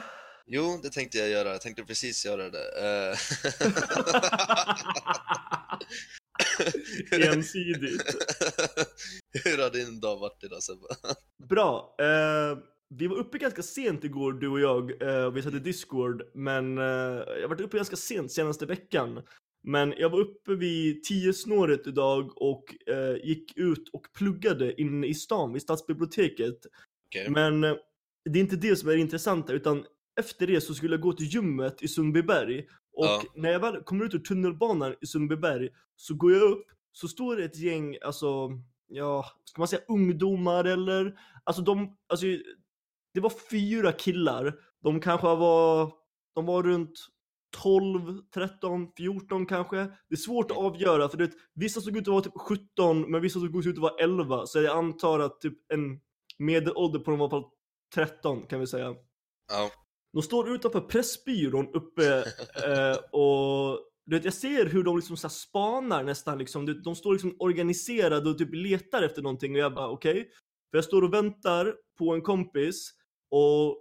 [0.46, 1.50] Jo, det tänkte jag göra.
[1.50, 2.66] Jag tänkte precis göra det.
[2.86, 3.18] Eh,
[7.34, 8.16] Ensidigt.
[9.44, 10.88] Hur har din dag varit idag Sebbe?
[11.50, 11.96] Bra.
[12.00, 12.58] Eh,
[12.90, 15.02] vi var uppe ganska sent igår du och jag.
[15.02, 16.24] Eh, vi satt i Discord.
[16.34, 19.22] Men eh, jag har varit uppe ganska sent senaste veckan.
[19.68, 25.08] Men jag var uppe vid 10 snåret idag och eh, gick ut och pluggade inne
[25.08, 26.58] i stan vid stadsbiblioteket.
[27.08, 27.30] Okej.
[27.30, 27.76] Men eh,
[28.30, 29.86] det är inte det som är intressant utan
[30.20, 32.60] efter det så skulle jag gå till gymmet i Sundbyberg
[32.98, 33.24] och Ja.
[33.36, 37.36] när jag väl kommer ut ur tunnelbanan i Sundbyberg så går jag upp så står
[37.36, 38.50] det ett gäng, alltså,
[38.94, 41.20] ja, ska man säga ungdomar eller?
[41.44, 42.26] Alltså de, alltså
[43.14, 44.56] det var fyra killar.
[44.84, 45.92] De kanske var,
[46.36, 47.00] de var runt
[47.64, 49.78] 12, 13, 14 kanske.
[49.78, 53.22] Det är svårt att avgöra för det, vissa såg ut att vara typ 17 men
[53.22, 56.00] vissa såg ut att vara 11 så jag antar att typ en
[56.38, 57.52] medelålder på dem var i alla fall
[57.96, 58.96] 13 kan vi säga.
[59.52, 59.72] Ja.
[60.14, 62.18] De står utanför Pressbyrån uppe
[62.66, 66.82] eh, och du vet, jag ser hur de liksom så spanar nästan liksom.
[66.84, 70.30] De står liksom organiserade och typ letar efter någonting och jag bara okej.
[70.72, 72.92] För jag står och väntar på en kompis
[73.32, 73.80] och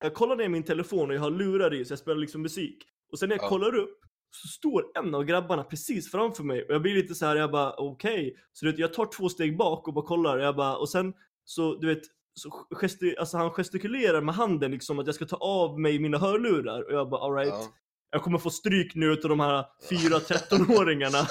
[0.00, 2.84] jag kollar ner min telefon och jag har lurar i så jag spelar liksom musik.
[3.12, 3.48] Och sen när jag Ja.
[3.48, 3.98] kollar upp
[4.30, 7.50] så står en av grabbarna precis framför mig och jag blir lite så här, jag
[7.50, 8.36] bara okej.
[8.52, 11.14] Så du vet, jag tar två steg bak och bara kollar jag bara, och sen
[11.44, 12.02] så du vet
[12.34, 16.18] så gesti- alltså han gestikulerar med handen liksom att jag ska ta av mig mina
[16.18, 17.48] hörlurar och jag bara alright.
[17.48, 17.68] Ja.
[18.10, 21.28] Jag kommer få stryk nu utav de här fyra 13-åringarna.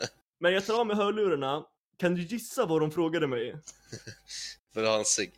[0.40, 1.64] Men jag tar av mig hörlurarna.
[1.98, 3.54] Kan du gissa vad de frågade mig?
[4.74, 5.32] För att ha en cigg.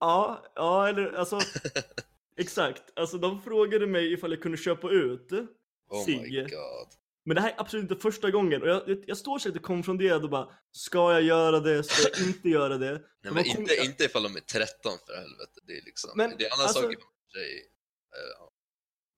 [0.00, 1.40] Ja, ja eller alltså
[2.38, 2.82] exakt.
[2.96, 5.32] Alltså de frågade mig ifall jag kunde köpa ut
[5.90, 6.20] Oh cigg.
[6.32, 6.88] my god.
[7.24, 9.60] Men det här är absolut inte första gången och jag, jag, jag står så lite
[9.60, 11.84] konfunderad och bara Ska jag göra det?
[11.84, 13.02] Ska jag inte göra det?
[13.24, 15.60] Nej men inte, inte ifall de är 13 för helvete.
[15.66, 17.56] Det är liksom, Men, det är en annan alltså- sak de är tjej.
[18.16, 18.51] Eh, ja.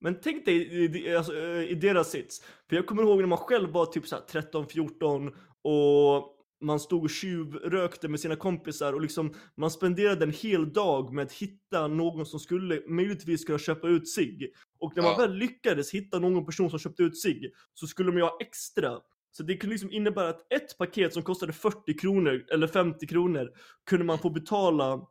[0.04, 2.42] Men tänk dig i, i, alltså, eh, i deras sits.
[2.68, 7.02] För jag kommer ihåg när man själv var typ så här 13-14 och man stod
[7.02, 11.88] och tjuvrökte med sina kompisar och liksom man spenderade en hel dag med att hitta
[11.88, 14.52] någon som skulle möjligtvis kunna köpa ut sig.
[14.78, 15.18] Och när man Ja.
[15.18, 18.92] väl lyckades hitta någon person som köpte ut sig så skulle man ju ha extra.
[19.30, 23.50] Så det kunde liksom innebära att ett paket som kostade 40 kronor eller 50 kronor
[23.86, 25.06] kunde man få betala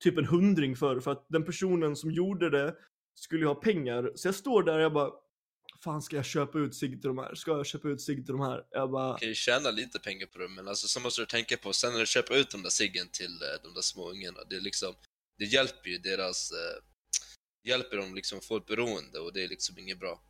[0.00, 2.74] typ en hundring för, för att den personen som gjorde det
[3.18, 4.12] skulle ju ha pengar.
[4.14, 5.10] Så jag står där och jag bara,
[5.84, 7.34] fan ska jag köpa ut sig till de här?
[7.34, 8.64] Ska jag köpa ut sig till de här?
[8.70, 11.26] Jag bara, Du kan ju tjäna lite pengar på det, men alltså så måste du
[11.26, 14.10] tänka på, sen när du köper ut de där ciggen till eh, de där små
[14.10, 14.94] ungarna, det är liksom,
[15.38, 16.82] det hjälper ju deras, eh,
[17.68, 20.20] hjälper dem liksom få ett beroende och det är liksom inget bra.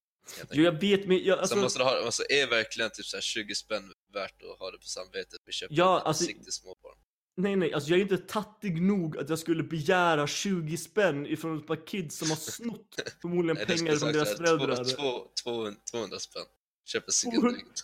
[0.51, 3.17] jo, jag vet, men jag, Sen alltså, måste du ha, alltså är verkligen typ så
[3.17, 6.53] här 20 spänn värt att ha det på samvetet vid köpa Ja, ut alltså- till
[6.53, 6.99] småbarn?
[7.39, 11.59] Nej nej, alltså jag är inte tattig nog att jag skulle begära 20 spänn ifrån
[11.59, 14.85] ett par kids som har snott förmodligen Nej, pengar från deras föräldrar.
[14.85, 16.43] två- två- 200 spänn.
[16.85, 17.83] Köper Två- direkt.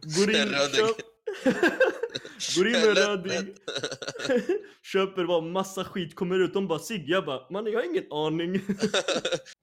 [0.16, 0.96] Går in, köp...
[2.56, 3.54] Går in med röding,
[4.82, 8.12] köper bara massa skit, kommer ut, de bara Sigge, jag bara man jag har ingen
[8.12, 8.52] aning.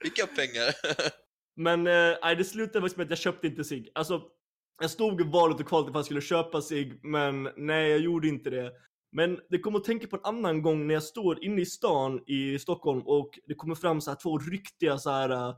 [0.04, 0.76] Vilka pengar?
[1.56, 3.92] Men eh, det slutade faktiskt med att jag köpte inte sig.
[3.96, 4.22] Alltså,
[4.84, 8.28] jag stod i valet och kvalet ifall jag skulle köpa sig, men nej, jag gjorde
[8.28, 8.72] inte det.
[9.12, 12.24] Men det kommer att tänka på en annan gång när jag står inne i stan
[12.28, 15.54] i Stockholm och det kommer fram så här två riktiga så här,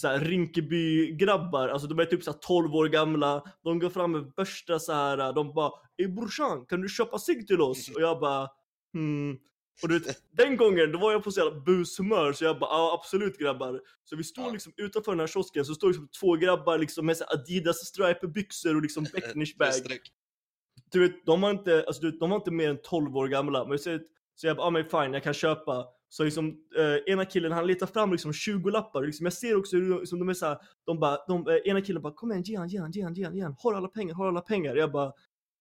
[0.00, 4.12] så här Rinkeby-grabbar, alltså de är typ så här 12 år gamla, de går fram
[4.12, 7.88] med värsta så här, de bara Ey brorsan, kan du köpa sig till oss?
[7.88, 8.48] Och jag bara
[8.94, 9.38] hmm.
[9.82, 12.70] Och du vet, den gången då var jag på så jävla bushumör så jag bara
[12.70, 13.80] ja absolut grabbar.
[14.04, 14.50] Så vi står Ja.
[14.52, 17.76] liksom utanför den här kiosken så står liksom två grabbar liksom med så här Adidas
[17.86, 19.06] stripe-byxor och liksom.
[19.72, 20.12] Streck.
[20.92, 23.28] Du vet, de var inte, alltså, du vet, de var inte mer än 12 år
[23.28, 23.64] gamla.
[23.64, 23.98] Men så,
[24.34, 25.86] så jag bara, ah, men fine, jag kan köpa.
[26.08, 29.02] Så liksom, eh, ena killen han letar fram liksom 20 lappar.
[29.02, 31.80] Liksom, jag ser också hur liksom, de är så här, de bara, de, eh, ena
[31.80, 33.54] killen bara, kom igen, ge han, ge han, ge han, ge han, ge han.
[33.58, 34.76] Har alla pengar, har alla pengar.
[34.76, 35.12] Jag bara,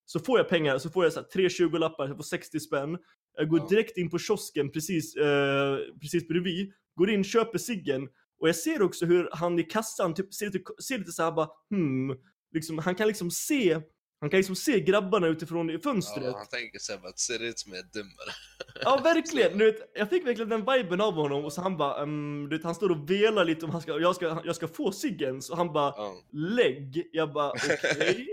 [0.05, 2.59] så får jag pengar, så får jag så här, tre 20 lappar, jag får 60
[2.59, 2.97] spänn.
[3.37, 8.07] Jag går direkt in på kiosken precis, eh, precis bredvid, går in, köper ciggen.
[8.39, 11.31] Och jag ser också hur han i kassan typ ser lite, ser lite så här
[11.31, 12.17] bara, hmm,
[12.53, 13.81] liksom, han kan liksom se
[14.19, 16.25] han kan liksom se grabbarna utifrån i fönstret.
[16.25, 18.31] Ja, han tänker såhär bara, ser ut som jag är dummare.
[18.81, 22.03] Ja verkligen, du vet, jag fick verkligen den viben av honom och så han bara,
[22.03, 24.67] um, du vet, han står och velar lite om han ska, jag ska, jag ska
[24.67, 26.13] få ciggen, så han bara, Ja.
[26.33, 27.09] lägg.
[27.11, 28.27] Jag bara, okej.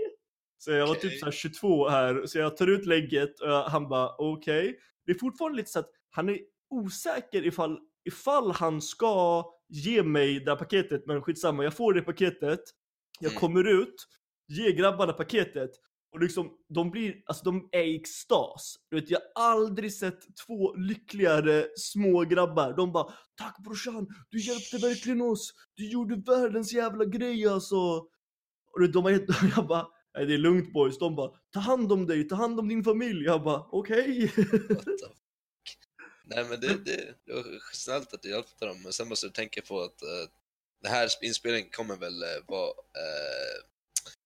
[0.57, 1.09] Så jag var Okej.
[1.09, 4.79] typ så här 22 här, så jag tar ut lägget och han bara, okej.
[5.05, 6.39] Det är fortfarande lite så att han är
[6.69, 12.01] osäker ifall, ifall han ska ge mig det här paketet, men skitsamma, jag får det
[12.01, 12.59] paketet,
[13.19, 13.39] jag Mm.
[13.39, 13.95] kommer ut,
[14.47, 15.71] ger grabbarna paketet
[16.11, 18.75] och liksom, de blir, alltså de är i extas.
[18.89, 22.73] Du vet, jag har aldrig sett två lyckligare små grabbar.
[22.73, 25.53] De bara Tack brorsan, du hjälpte verkligen oss.
[25.75, 27.77] Du gjorde världens jävla grej alltså.
[28.73, 30.97] Och du vet, de var helt, jag bara Nej det är lugnt boys.
[30.97, 33.25] De bara Ta hand om dig, ta hand om din familj.
[33.25, 34.27] Jag bara okej.
[34.35, 35.77] Fuck?
[36.23, 39.31] Nej men det, det, det var snällt att du hjälpte dem, men sen måste du
[39.31, 40.29] tänka på att uh,
[40.81, 43.61] den här inspelningen kommer väl uh, vara uh,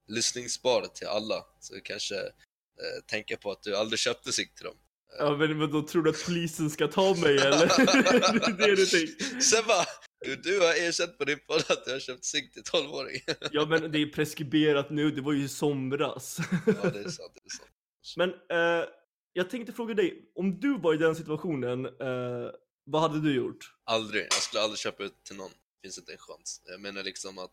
[0.07, 4.65] lyssningsbar till alla, så du kanske uh, tänka på att du aldrig köpte sig till
[4.65, 4.75] dem.
[5.17, 7.67] ja men, men då tror du att polisen ska ta mig eller?
[8.57, 9.39] det är det du tänker.
[9.39, 9.85] Sen bara,
[10.21, 13.21] du, du har erkänt på din podd att du har köpt cigg till 12-åring.
[13.51, 16.37] Ja men det är preskriberat nu, det var ju i somras.
[16.65, 17.69] ja det är sant, det är sant.
[18.17, 18.85] Men eh,
[19.33, 22.51] jag tänkte fråga dig, om du var i den situationen, eh,
[22.83, 23.73] vad hade du gjort?
[23.83, 25.51] Aldrig, jag skulle aldrig köpa ut till någon.
[25.81, 26.61] Finns inte en chans.
[26.65, 27.51] Jag menar liksom att,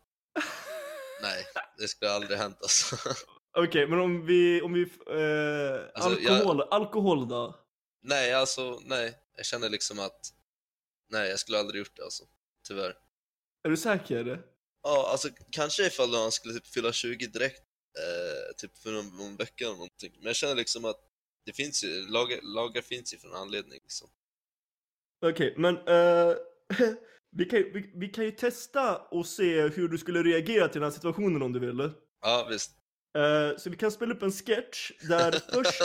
[1.21, 1.45] nej,
[1.77, 2.95] det skulle aldrig hänt alltså.
[3.57, 7.55] Okej, men om vi, om vi, eh, Alltså, jag- alkohol, alkohol då?
[8.03, 9.17] Nej, alltså nej.
[9.35, 10.29] Jag känner liksom att,
[11.09, 12.23] nej jag skulle aldrig gjort det alltså.
[12.67, 12.95] Tyvärr.
[13.63, 14.41] Är du säker?
[14.83, 17.61] Ja, alltså kanske ifall han skulle typ fylla 20 direkt,
[17.97, 20.11] eh, typ för någon, någon vecka eller någonting.
[20.17, 20.99] Men jag känner liksom att
[21.45, 24.09] det finns ju, lagar, lagar finns ju för en anledning liksom.
[25.25, 26.35] Okej, men eh,
[27.31, 30.89] vi, kan, vi, vi kan ju testa och se hur du skulle reagera till den
[30.89, 31.91] här situationen om du vill.
[32.21, 32.71] Ja, visst.
[33.17, 35.81] Eh, så vi kan spela upp en sketch där först,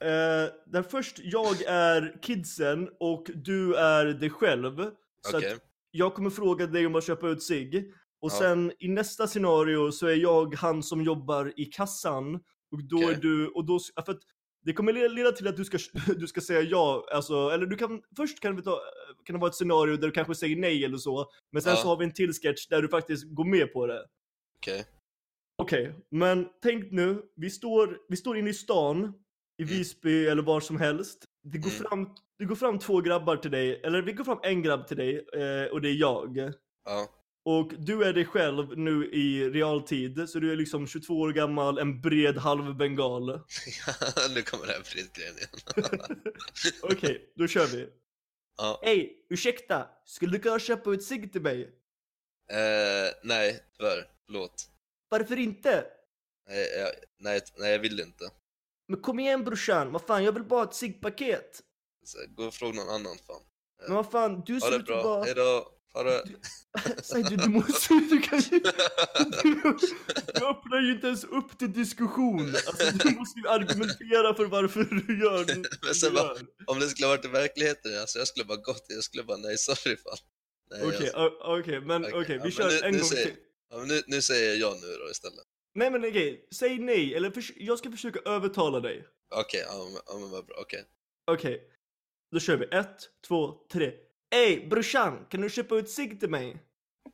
[0.00, 4.90] eh, där först jag är kidsen och du är dig själv.
[5.22, 5.52] Så Okej.
[5.52, 7.92] att jag kommer fråga dig om att köpa ut sig.
[8.20, 8.38] Och Ja.
[8.38, 12.34] sen i nästa scenario så är jag han som jobbar i kassan.
[12.70, 13.18] Och då är Okej.
[13.22, 14.20] du, och då, för att
[14.64, 15.78] det kommer leda- till att du ska,
[16.16, 18.80] du ska säga ja, alltså, eller du kan, först kan, vi ta,
[19.24, 21.30] kan det vara ett scenario där du kanske säger nej eller så.
[21.52, 21.76] Men sen Ja.
[21.76, 24.06] så har vi en till sketch där du faktiskt går med på det.
[24.60, 24.84] Okej.
[25.62, 29.12] Okej, men tänk nu, vi står, vi står inne i stan,
[29.58, 31.24] i Visby eller var som helst.
[31.42, 31.82] Det går, Mm.
[31.82, 34.96] fram, det går fram två grabbar till dig, eller det går fram en grabb till
[34.96, 36.52] dig eh, och det är jag.
[36.84, 37.08] Ja.
[37.44, 41.78] Och du är dig själv nu i realtid, så du är liksom 22 år gammal,
[41.78, 43.26] en bred halv bengal.
[44.34, 46.20] nu kommer det här Fredgren igen.
[46.82, 47.88] Okej, då kör vi.
[48.58, 48.80] ja.
[48.82, 51.62] Hej, ursäkta, skulle du kunna köpa ut cigg till mig?
[52.50, 54.06] Eh, nej, tyvärr.
[54.26, 54.68] Förlåt.
[55.08, 55.84] Varför inte?
[56.48, 58.24] Nej jag, nej, nej, jag vill inte.
[58.88, 61.62] Men kom igen brorsan, vad fan, jag vill bara ha ett ciggpaket.
[62.28, 63.42] Gå och fråga någon annan fan.
[63.86, 65.24] Men vad fan, du ser ut att bra, vara...
[65.24, 65.68] hejdå.
[65.92, 66.22] Ha det.
[67.02, 68.58] Säg du, du måste du kan ju...
[69.42, 69.54] Du,
[70.34, 72.40] du öppnar ju inte ens upp till diskussion.
[72.66, 76.36] Alltså du måste ju argumentera för varför du gör det Men sen du bara-.
[76.66, 79.58] Om det skulle varit i verkligheten, alltså jag skulle bara gått, jag skulle bara nej
[79.58, 80.16] sorry fan.
[80.82, 81.18] Okej, alltså.
[81.18, 83.34] o- okej, men Okej, ja, vi men kör nu- en nu gång säger- till.
[83.70, 85.44] ja, nu, nu säger jag nu då istället.
[85.74, 89.06] Nej men okej, säg nej, eller jag ska försöka övertala dig.
[89.34, 90.84] Okej, ja, men- ja men vad bra, okej.
[91.30, 91.60] Okej,
[92.32, 92.64] då kör vi.
[92.64, 93.92] Ett, två, tre.
[94.34, 96.50] Ey brorsan, kan du köpa ut cigg till mig?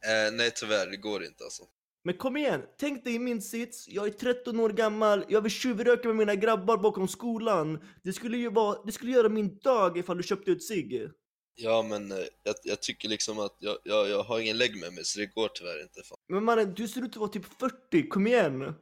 [0.07, 1.63] Eh, nej tyvärr, det går inte alltså.
[2.05, 6.09] Men kom igen, tänk dig min sits, jag är 13 år gammal, jag vill tjuvröka
[6.09, 7.79] med mina grabbar bakom skolan.
[8.03, 11.11] Det skulle ju vara, det skulle göra min dag ifall du köpte ut cigg.
[11.57, 14.93] Ja men eh, jag, jag tycker liksom att jag, jag, jag har ingen lägg med
[14.93, 16.19] mig så det går tyvärr inte fan.
[16.29, 18.75] Men mannen, du ser ut att vara typ 40, kom igen!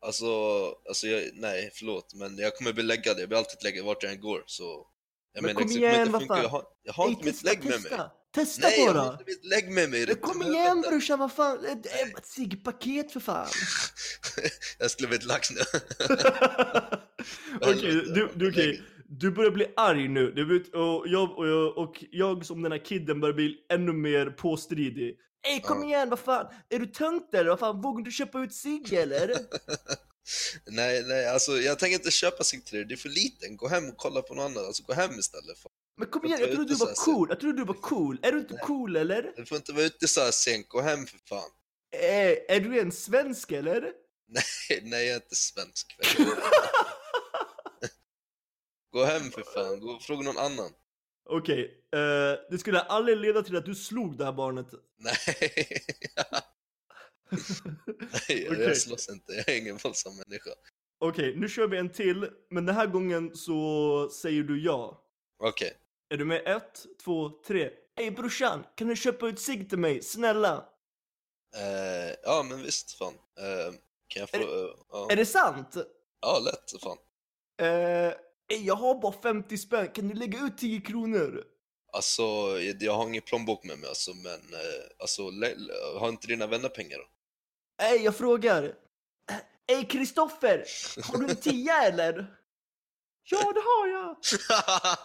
[0.00, 0.26] Alltså,
[0.88, 4.12] alltså jag, nej förlåt men jag kommer bli läggad, jag blir alltid läggad vart jag
[4.12, 4.86] än går så.
[5.34, 6.42] Jag Men menar, kom igen, vad fan.
[6.42, 7.92] Jag har, jag har Ey, inte mitt testa, lägg med mig.
[8.34, 9.12] Testa Nej, jag har bara!
[9.12, 10.06] inte mitt lägg med mig.
[10.06, 11.64] Men kom igen brorsan, vad fan!
[11.64, 13.46] Ett, ciggpaket för fan!
[14.78, 15.60] jag skulle blivit lax nu.
[17.60, 17.80] Okej,
[18.14, 18.82] du, du, okej.
[19.08, 22.84] du börjar bli arg nu, du och, jag, och, jag, och jag som den här
[22.84, 25.16] kidden börjar bli ännu mer påstridig.
[25.48, 25.84] Ey kom Ja.
[25.86, 27.50] igen, vad fan, är du tönt eller?
[27.50, 29.30] Vad fan, vågar du köpa ut cigg eller?
[30.66, 32.84] nej, nej, alltså jag tänker inte köpa sig till det.
[32.84, 33.56] Det är för liten.
[33.56, 34.66] Gå hem och kolla på något annat.
[34.66, 35.58] Alltså gå hem istället.
[35.58, 35.70] Fan.
[35.96, 38.18] Men kom igen, jag tror trodde du var cool, jag trodde du var cool.
[38.22, 39.32] Är du inte cool eller?
[39.36, 40.68] Du får inte vara ute så här sent.
[40.68, 41.50] Gå hem för fan.
[41.94, 43.80] Eh, är du en svensk eller?
[44.28, 45.96] Nej, nej jag är inte svensk.
[48.92, 49.80] gå hem för fan.
[49.80, 50.70] Gå och fråga någon annan.
[51.30, 54.66] Okej, eh, det skulle aldrig leda till att du slog det här barnet.
[54.98, 55.84] Nej.
[58.28, 58.62] nej, Okej.
[58.62, 59.32] jag slåss inte.
[59.32, 60.50] Jag är ingen våldsam människa.
[60.98, 65.04] Okej, nu kör vi en till, men den här gången så säger du ja.
[65.38, 65.72] Okej.
[66.08, 66.42] Är du med?
[66.46, 67.70] Ett, två, tre.
[67.96, 70.02] Ey brorsan, kan du köpa ut cigg till mig?
[70.02, 70.68] Snälla!
[71.56, 73.14] Eh, ja, men visst fan.
[73.38, 73.74] Eh,
[74.08, 74.36] kan jag få...
[74.36, 75.08] Är eh, ja.
[75.10, 75.76] Är det sant?
[76.20, 76.98] ja, lätt fan.
[78.48, 81.44] Ey, jag har bara 50 spänn, kan du lägga ut 10 kronor?
[81.92, 82.22] Alltså,
[82.80, 84.40] jag har ingen plånbok med mig alltså, men
[84.98, 85.22] alltså,
[85.98, 87.04] har inte dina vänner pengar då?
[87.82, 88.72] Ey, jag frågar.
[89.72, 90.64] Ey Kristoffer,
[91.02, 92.34] har du en 10 eller?
[93.30, 94.16] Ja, det har jag!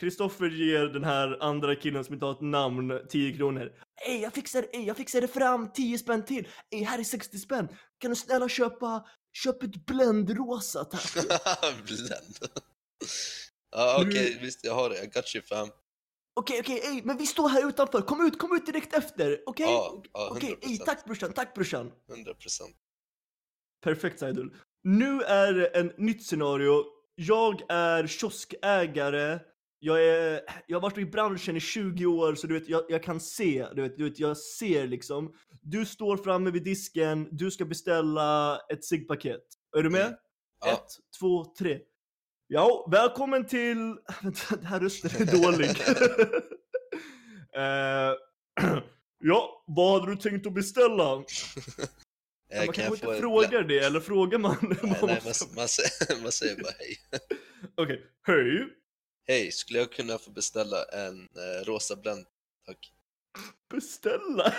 [0.00, 3.72] Kristoffer ger den här andra killen som inte har ett namn 10 kronor.
[4.06, 6.48] Ey, jag fixar, ey, jag fixar det fram 10 spänn till.
[6.70, 7.68] Ey, här är 60 spänn.
[7.98, 11.14] Kan du snälla köpa, köp ett bländrosa tack?
[11.86, 12.36] Blend.
[13.70, 15.02] ja, okej, Nu- visst jag har det.
[15.02, 15.68] I got you fam.
[16.40, 18.00] Okej, okej, ey, men vi står här utanför.
[18.00, 19.66] Kom ut, kom ut direkt efter, okej?
[19.66, 20.84] Ja, ja, Okej, ey, 100%.
[20.84, 21.92] tack brorsan, tack brorsan.
[22.12, 22.76] 100 procent.
[23.84, 24.54] Perfekt Saidul.
[24.84, 26.84] Nu är det en nytt scenario.
[27.14, 29.40] Jag är kioskägare.
[29.78, 33.02] Jag, är, jag har varit i branschen i 20 år så du vet, jag, jag
[33.02, 35.34] kan se, du vet, du vet, jag ser liksom.
[35.62, 39.42] Du står framme vid disken, du ska beställa ett ciggpaket.
[39.76, 40.06] Är du med?
[40.06, 40.18] Mm.
[40.64, 40.72] Ja.
[40.72, 41.78] Ett, två, tre.
[42.48, 43.76] Ja, välkommen till...
[44.50, 45.70] Den här rösten är dålig.
[47.56, 48.12] Eh,
[49.18, 51.24] ja, vad hade du tänkt att beställa?
[52.52, 54.56] Eh, man kan kanske jag inte en frågar det, eller frågar man?
[54.62, 56.96] Nej, Man nej, måste- man, säger, man säger bara hej.
[57.76, 58.68] Okej, hej!
[59.26, 62.26] Hej, skulle jag kunna få beställa en eh, rosa Blend?
[62.66, 62.92] Tack.
[63.70, 64.54] Beställa?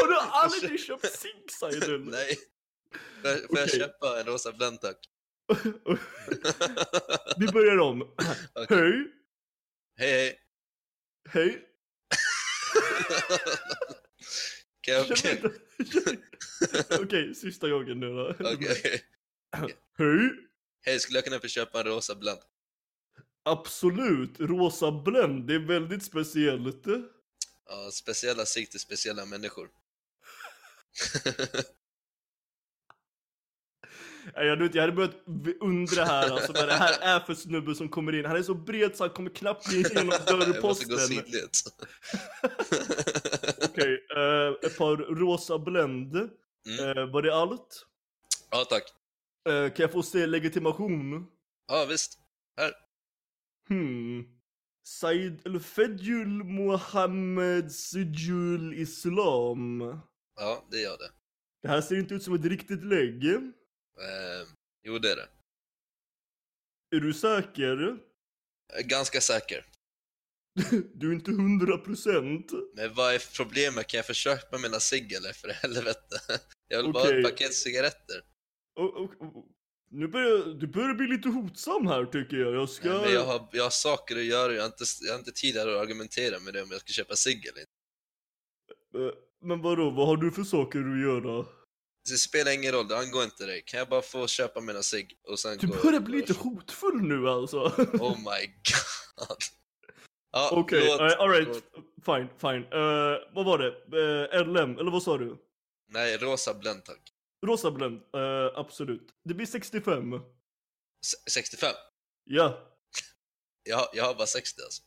[0.00, 2.04] Har du aldrig köpt cigg Saidul?
[2.10, 2.36] Nej.
[3.22, 3.78] Får jag, får jag Okej.
[3.80, 4.96] köpa en rosa Blend tack?
[7.38, 8.02] Vi börjar om.
[8.54, 8.66] Okej.
[8.68, 9.06] Hej!
[9.96, 10.38] Hej
[11.28, 11.62] hej.
[14.80, 15.00] Okej,
[15.32, 15.50] inte-
[17.00, 18.34] Okej, sista gången nu då.
[18.38, 19.02] okej.
[19.98, 20.30] Hej!
[20.86, 22.40] Hej, skulle jag kunna få köpa en rosa Blend?
[23.42, 26.86] Absolut, rosa Blend, det är väldigt speciellt.
[27.66, 29.68] Ja, speciella sikt till speciella människor.
[34.34, 35.16] Jag, vet, jag hade börjat
[35.60, 38.24] undra här alltså, vad det här är för snubbe som kommer in.
[38.24, 40.98] Han är så bred så han kommer knappt in genom Jag måste gå dörrposten.
[40.98, 41.50] sidled.
[43.64, 46.16] Okej, eh, ett par rosa Blend.
[46.16, 46.98] Mm.
[46.98, 47.86] Eh, var det allt?
[48.50, 48.82] Ja, tack.
[49.48, 51.26] Eh, kan jag få se legitimation?
[51.68, 52.18] Ja, visst.
[53.68, 54.24] Hmm.
[54.86, 59.80] Said El-Fedjul Mohammed Sijul Islam.
[60.36, 61.10] Ja, det gör det.
[61.62, 63.22] Det här ser inte ut som ett riktigt lägg.
[64.00, 64.48] Eh,
[64.82, 65.28] jo, det är det.
[66.96, 67.98] Är du säker?
[68.72, 69.66] Är ganska säker.
[70.94, 72.52] Du är inte hundra procent.
[72.74, 73.86] Men vad är problemet?
[73.86, 76.16] Kan jag få köpa mina cigg eller för helvete?
[76.68, 78.22] Jag vill bara ha ett paket cigaretter.
[78.74, 79.46] Och, och, och,
[79.90, 82.54] nu börjar, du börjar bli lite hotsam här tycker jag.
[82.54, 82.88] Jag ska...
[82.88, 85.56] Men jag har, jag har saker att göra, jag har inte, jag har inte tid
[85.56, 87.72] här att argumentera med det om jag ska köpa cigg eller inte.
[88.98, 91.46] Eh, Men vadå, vad har du för saker att göra?
[92.10, 93.62] Det spelar ingen roll, det angår inte dig.
[93.66, 97.28] Kan jag bara få köpa mina cigg och sen Du börjar bli lite hotfull nu
[97.28, 97.58] alltså.
[98.00, 99.38] Oh my god.
[100.32, 101.48] Ja, Okej, okay, alright.
[101.48, 101.64] förlåt.
[102.04, 102.64] Fine, fine.
[102.72, 103.96] Eh, vad var det?
[103.96, 105.36] Uh, LM, eller vad sa du?
[105.88, 107.12] Nej, rosa Blend tack.
[107.46, 109.08] Rosa Blend, eh, absolut.
[109.24, 110.14] Det blir 65.
[110.14, 111.72] S- 65?
[112.24, 112.70] Ja.
[113.62, 114.82] Jag, jag har bara 60 alltså.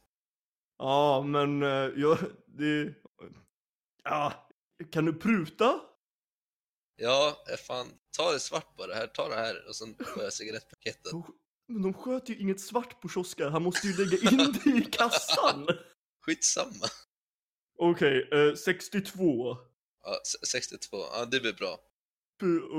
[0.78, 2.94] Ja, men uh, jag, det...
[4.04, 4.50] Ja,
[4.92, 5.80] kan du pruta?
[6.98, 7.88] Ja, eh, fan.
[8.18, 8.94] Ta det svart bara.
[8.94, 11.12] Här, ta det här och sen får jag cigarettpaketet.
[11.68, 14.82] Men de sköter ju inget svart på kioskar, han måste ju lägga in det i
[14.92, 15.68] kassan.
[16.26, 16.86] Skitsamma.
[17.80, 19.58] Okej, eh, 62.
[20.04, 20.98] Ja, s- 62.
[21.14, 21.80] Ja, det blir bra.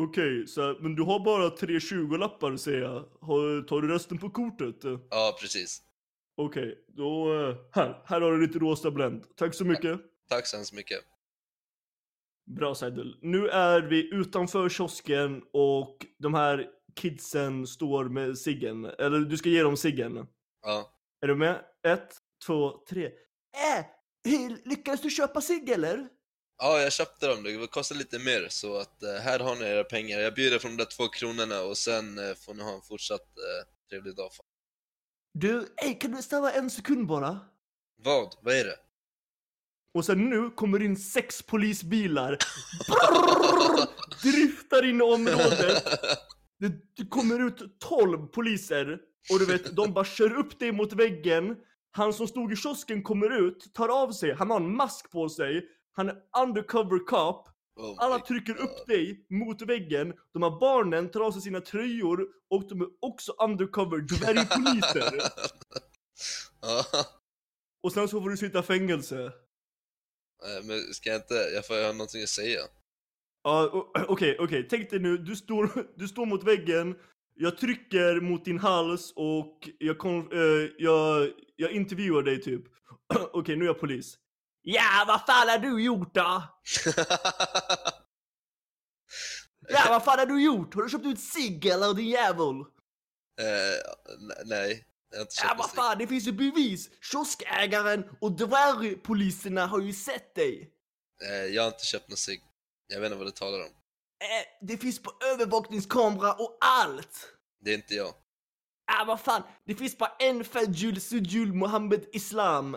[0.09, 3.09] Okej, så men du har bara tre 20-lappar säger jag.
[3.21, 4.77] Har, tar du resten på kortet?
[5.11, 5.83] Ja, precis.
[6.37, 7.35] Okej, då...
[7.49, 9.25] eh, Här, här har du lite rosa Blend.
[9.37, 10.01] Tack så mycket.
[10.29, 10.99] Tack så hemskt mycket.
[12.57, 13.19] Bra Seidel.
[13.23, 18.85] Nu är vi utanför kiosken och de här kidsen står med ciggen.
[18.85, 20.27] Eller du ska ge dem ciggen.
[20.63, 20.91] Ja.
[21.21, 21.65] Är du med?
[21.87, 23.07] Ett, två, tre.
[23.07, 23.85] Äh!
[24.65, 26.09] Lyckades du köpa cigg eller?
[26.59, 27.43] Ja, jag köpte dem.
[27.43, 30.19] Det kostar lite mer, så att eh, här har ni era pengar.
[30.19, 33.21] Jag bjuder från de där två kronorna och sen eh, får ni ha en fortsatt
[33.39, 34.31] eh, trevlig dag.
[35.35, 37.41] Du, ey, kan du stanna en sekund bara?
[37.97, 38.35] Vad?
[38.43, 38.77] Vad är det?
[39.95, 42.39] Och sen nu kommer in sex polisbilar.
[42.89, 43.87] Brrrr,
[44.23, 45.85] driftar in i området.
[46.59, 48.99] Det, det kommer ut 12 poliser.
[49.33, 51.57] Och du vet, de bara kör upp dig mot väggen.
[51.91, 55.29] Han som stod i kiosken kommer ut, tar av sig, han har en mask på
[55.29, 55.69] sig.
[55.93, 57.49] Han är undercover cop.
[57.77, 58.63] Oh Alla trycker God.
[58.63, 60.15] upp dig mot väggen.
[60.33, 65.23] De här barnen tar av sig sina tröjor och de är också undercover dvärgpoliser.
[67.83, 69.33] och sen så får du sitta i fängelse.
[70.45, 71.35] Eh, men ska jag inte...
[71.35, 72.61] Jag får ha någonting att säga.
[73.43, 74.67] Ja, o- okej, okej.
[74.71, 76.97] Tänk dig nu, du står, du står mot väggen,
[77.35, 82.63] jag trycker mot din hals och jag, kon, eh, jag, jag intervjuar dig typ.
[83.33, 84.19] okej, nu är jag polis.
[84.63, 86.43] Ja, vad fan har du gjort då?
[89.71, 90.75] Ja, vad fan har du gjort?
[90.75, 92.55] Har du köpt ut cigg eller din jävel?
[94.21, 94.85] n- nej,
[95.43, 96.91] Ja, vad fan, det finns ju bevis!
[97.13, 100.71] Kioskägaren och dvärgpoliserna har ju sett dig!
[101.23, 102.43] eh, Jag har inte köpt någon cigg.
[102.89, 103.65] Jag vet inte vad du talar om.
[103.65, 107.33] Eh, det finns på övervakningskamera och allt!
[107.61, 108.15] Det är inte jag.
[108.93, 112.77] Ah vad fan, det finns bara en Fadjul Sujul Mohammed Islam.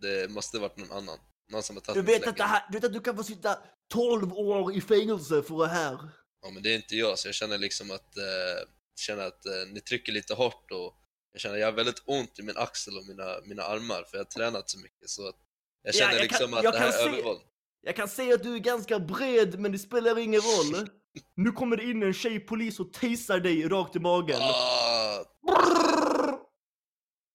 [0.00, 1.18] Det måste varit någon annan.
[1.52, 3.24] Någon som har tagit Du vet att, det här, du vet att du kan få
[3.24, 3.58] sitta
[3.92, 5.98] 12 år i fängelse för det här.
[6.42, 8.16] Ja, men det är inte jag, så jag känner liksom att...
[8.16, 10.94] Eh, känner att eh, ni trycker lite hårt och
[11.32, 14.16] jag känner att jag har väldigt ont i min axel och mina, mina armar för
[14.18, 15.34] jag har tränat så mycket så jag
[15.82, 17.40] Ja, känner jag liksom kan- att det här är se- övervåld.
[17.82, 20.88] Jag kan säga att du är ganska bred, men det spelar ingen roll.
[21.34, 24.38] Nu kommer det in en tjejpolis och tasar dig rakt i magen.
[24.40, 25.24] Ah,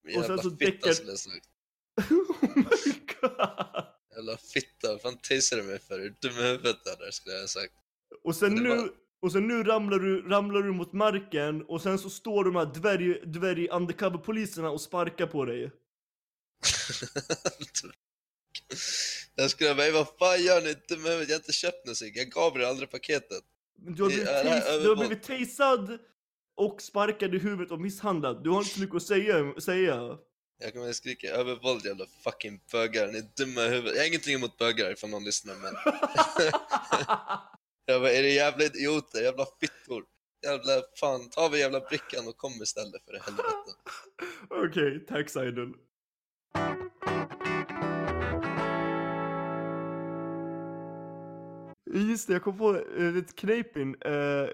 [0.08, 1.46] jävla sen så däckar- skulle jag sagt.
[2.10, 2.64] oh my
[3.20, 3.84] god.
[4.16, 5.94] Jävla fitta, vad fan tasar du mig för?
[6.00, 7.10] Är du dum i huvudet eller?
[7.10, 7.72] Skulle jag ha sagt.
[8.24, 8.90] Och sen nu, var-
[9.26, 12.66] och sen nu ramlar du, ramlar du mot marken och sen så står de här
[12.66, 15.62] dvärg, dvärg undercover-poliserna och sparkar på dig.
[19.34, 20.74] jag skulle bara, vad fan gör ni?
[20.88, 21.28] Dum i huvudet?
[21.28, 22.16] Jag har inte köpt någon cigg.
[22.16, 23.42] Jag gav er aldrig paketet.
[23.76, 25.98] Du har, blivit tas- du har blivit tasad
[26.56, 28.44] och sparkad i huvudet och misshandlad.
[28.44, 29.54] Du har inte så mycket att säga.
[29.60, 30.18] säga.
[30.58, 33.06] Jag kommer att skrika övervåld jävla fucking bögar.
[33.06, 33.94] Ni är dumma i huvudet.
[33.94, 35.74] Jag har ingenting emot bögar ifall någon lyssnar men...
[37.88, 39.22] Jag bara, är det jävla idioter?
[39.22, 40.04] Jävla fittor?
[40.42, 43.72] Jävla fan, ta vi jävla brickan och kom istället för helvete.
[44.68, 45.72] Okej, tack Seidel.
[51.90, 53.96] Just det, jag kom på eh, ett knepin.
[54.00, 54.48] Eh,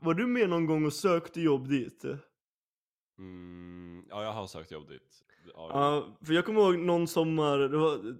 [0.00, 2.04] var du med någon gång och sökte jobb dit?
[3.18, 5.24] Mm, ja, jag har sökt jobb dit.
[5.54, 8.14] Ja, Ja, för jag kommer ihåg någon sommar, det var, eh,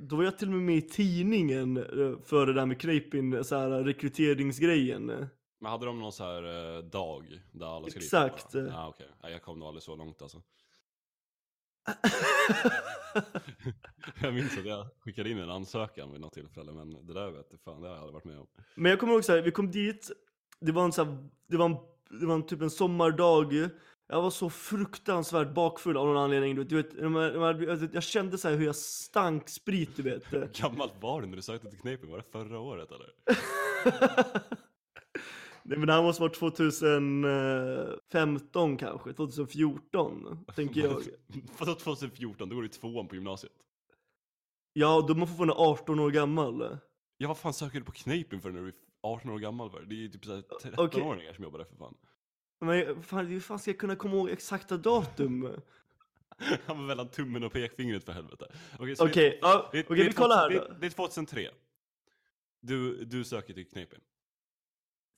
[0.00, 3.44] då var jag till och med med i tidningen eh, för det där med knepin,
[3.44, 5.06] så här rekryteringsgrejen.
[5.60, 8.52] Men hade de någon så här eh, dag där alla skulle Exakt.
[8.52, 8.68] dit?
[8.72, 9.08] Ja, okej.
[9.22, 10.42] Ja, jag kom nog aldrig så långt alltså.
[14.22, 17.46] jag minns att jag skickade in en ansökan vid något tillfälle, men det där vet
[17.50, 18.46] jag fan, det har jag aldrig varit med om.
[18.74, 20.10] Men jag kommer ihåg så här, vi kom dit,
[20.60, 21.76] det var en så här, det var en,
[22.20, 23.70] det var en typ en sommardag.
[24.10, 26.68] Jag var så fruktansvärt bakfull av någon anledning.
[26.68, 30.32] Du vet, du jag kände så här hur jag stank sprit, du vet.
[30.32, 32.10] Hur gammalt var du när du sökte till Knepen?
[32.10, 33.10] Var det förra året eller?
[35.62, 41.02] Nej men det här måste vara 2015 kanske, 2014 tänker jag.
[41.58, 42.48] Vadå 2014?
[42.48, 43.52] Då går du i tvåan på gymnasiet.
[44.72, 46.78] Ja, då är man fortfarande 18 år gammal.
[47.16, 49.82] Ja, vad fan söker du på Knepen för när du är 18 år gammal för?
[49.82, 50.44] Det är ju typ såhär
[50.76, 51.02] Okej.
[51.02, 51.94] 13-åringar som jobbar där för fan.
[52.60, 55.42] Men fan, hur fan ska jag kunna komma ihåg exakta datum?
[56.66, 58.46] Han var mellan tummen och pekfingret för helvete.
[58.78, 60.74] Okej, så Okej, det- ja, okej, det är vi kollar här då.
[60.80, 61.50] det är 2003.
[62.60, 64.00] Du, du söker till Knepen.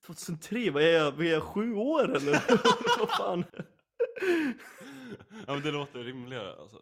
[0.07, 2.33] 2003, vad är jag, vad är jag sju år eller?
[2.99, 3.45] vad fan?
[5.47, 6.77] Ja men det låter rimligare alltså.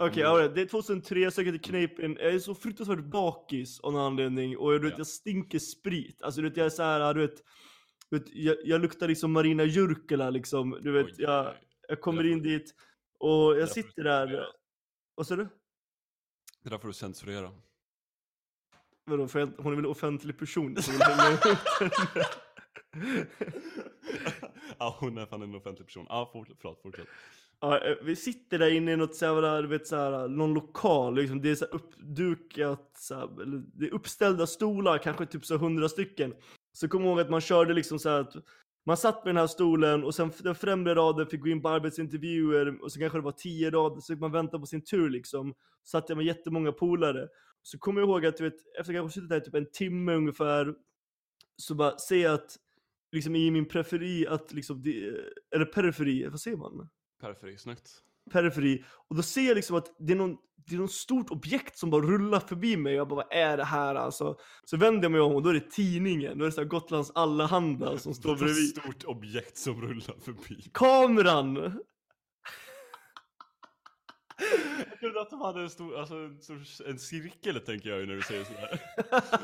[0.00, 0.36] Okej, Mm.
[0.42, 4.02] ja, det är 2003, jag söker till Knepen, jag är så fruktansvärt bakis av någon
[4.06, 4.98] anledning och jag, du vet, Ja.
[5.00, 6.22] jag stinker sprit.
[6.22, 7.42] Alltså du vet, jag är såhär, du vet,
[8.10, 11.54] vet jag, jag luktar liksom Marina Jurkela liksom, du vet, Oj, jag,
[11.88, 12.74] jag kommer in dit
[13.18, 14.46] och jag sitter där,
[15.14, 15.48] vad sa du?
[16.62, 17.52] Det där får du censurera.
[19.04, 20.82] Vadå, för jag, hon är väl offentlig person?
[20.82, 22.26] så vill hänga ut henne.
[24.78, 26.06] ja hon är fan en offentlig person.
[26.08, 27.08] Ja fort, förlåt, fortsätt.
[27.60, 31.42] Ja, eh, vi sitter där inne i något såhär, du vet såhär, någon lokal liksom,
[31.42, 33.28] det är så här uppdukat, såhär,
[33.74, 36.34] det är uppställda stolar, kanske typ så hundra stycken.
[36.80, 38.34] Så kom ihåg att man körde liksom så här att
[38.86, 41.68] man satt med den här stolen och sen den främre raden fick gå in på
[41.68, 45.10] arbetsintervjuer och så kanske det var tio rader så fick man vänta på sin tur
[45.10, 45.54] liksom.
[45.82, 47.28] Så satt jag med jättemånga polare.
[47.62, 50.74] Så kommer jag ihåg att du vet, efter kanske suttit där typ en timme ungefär
[51.56, 52.56] så bara ser jag att
[53.12, 54.82] liksom i min preferi att liksom,
[55.54, 56.88] eller periferi, vad säger man?
[57.20, 60.88] Periferi, snyggt periferi och då ser jag liksom att det är någon, det är någon
[60.88, 64.36] stort objekt som bara rullar förbi mig jag bara vad är det här alltså?
[64.64, 66.68] Så vänder jag mig om och då är det tidningen, då är det så här
[66.68, 68.68] Gotlands Allehanda som står bredvid.
[68.68, 70.70] stort objekt som rullar förbi.
[70.74, 71.80] Kameran!
[74.90, 78.06] Jag trodde att de hade en stor, alltså en, stor, en cirkel tänker jag ju
[78.06, 78.80] när du säger sådär.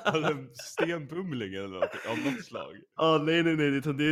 [0.05, 2.80] Alltså en stenbumling eller något, av något slag.
[2.95, 4.05] Ah, nej nej nej, det, det,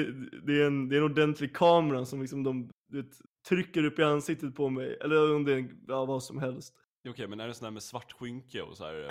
[0.63, 3.07] är en, det är en ordentlig kamera som liksom de vet,
[3.49, 6.75] trycker upp i ansiktet på mig, eller om det är ja, vad som helst.
[7.09, 9.09] Okej, men är det sån här med svart skynke och så här?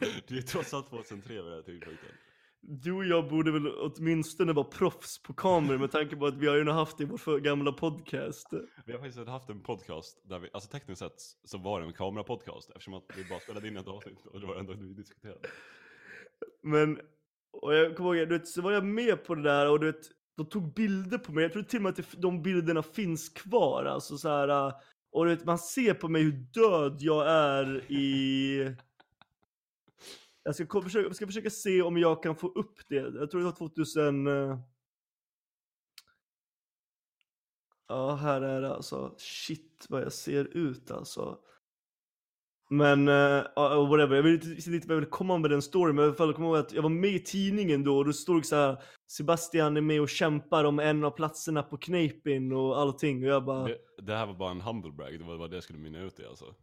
[0.28, 2.10] Det är trots allt 2003 vid den här tidpunkten.
[2.60, 6.46] Du och jag borde väl åtminstone vara proffs på kameror med tanke på att vi
[6.46, 8.48] har ju haft det i vår gamla podcast.
[8.86, 11.92] Vi har faktiskt haft en podcast där vi, alltså tekniskt sett så var det en
[11.92, 14.94] kamerapodcast eftersom att vi bara spelade in ett avsnitt och det var det enda vi
[14.94, 15.40] diskuterade.
[16.62, 17.00] Men,
[17.52, 19.86] och jag kommer ihåg, du vet, så var jag med på det där och du
[19.86, 20.10] vet,
[20.40, 21.42] de tog bilder på mig.
[21.42, 23.84] Jag tror till och med att det, de bilderna finns kvar.
[23.84, 24.74] Alltså så här, äh,
[25.10, 28.76] och vet, man ser på mig hur död jag är i...
[30.42, 32.94] Jag ska, försöka, jag ska försöka se om jag kan få upp det.
[32.94, 34.26] Jag tror det var 2000...
[34.26, 34.58] eh,
[37.88, 39.14] Ja, här är det alltså.
[39.18, 41.38] Shit vad jag ser ut alltså.
[42.70, 43.44] Men, uh,
[43.88, 46.34] whatever, jag vet inte vad jag vill komma med den storyn, men i alla fall
[46.34, 48.56] kommer jag ihåg att jag var med i tidningen då och då stod det så
[48.56, 53.28] här Sebastian är med och kämpar om en av platserna på Kneipen och allting och
[53.28, 55.64] jag bara Det, det här var bara en humble brag, det var vad det jag
[55.64, 56.44] skulle mynna ut i alltså.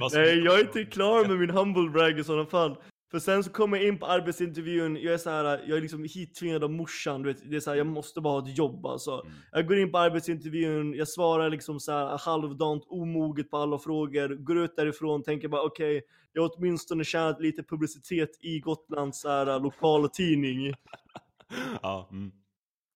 [0.00, 2.76] Bara Nej, jag är inte klar med min humble brag i sådana fall.
[3.10, 6.04] För sen så kommer jag in på arbetsintervjun, jag är så här, jag är liksom
[6.04, 8.86] hittvingad av morsan, du vet, det är så här, jag måste bara ha ett jobb
[8.86, 9.22] alltså.
[9.24, 9.36] Mm.
[9.52, 14.28] Jag går in på arbetsintervjun, jag svarar liksom så här halvdant omoget på alla frågor,
[14.28, 19.28] går ut därifrån, tänker bara okej, jag har åtminstone tjänat lite publicitet i Gotlands så
[19.28, 20.74] här, lokaltidning.
[21.82, 22.32] Ja, mm.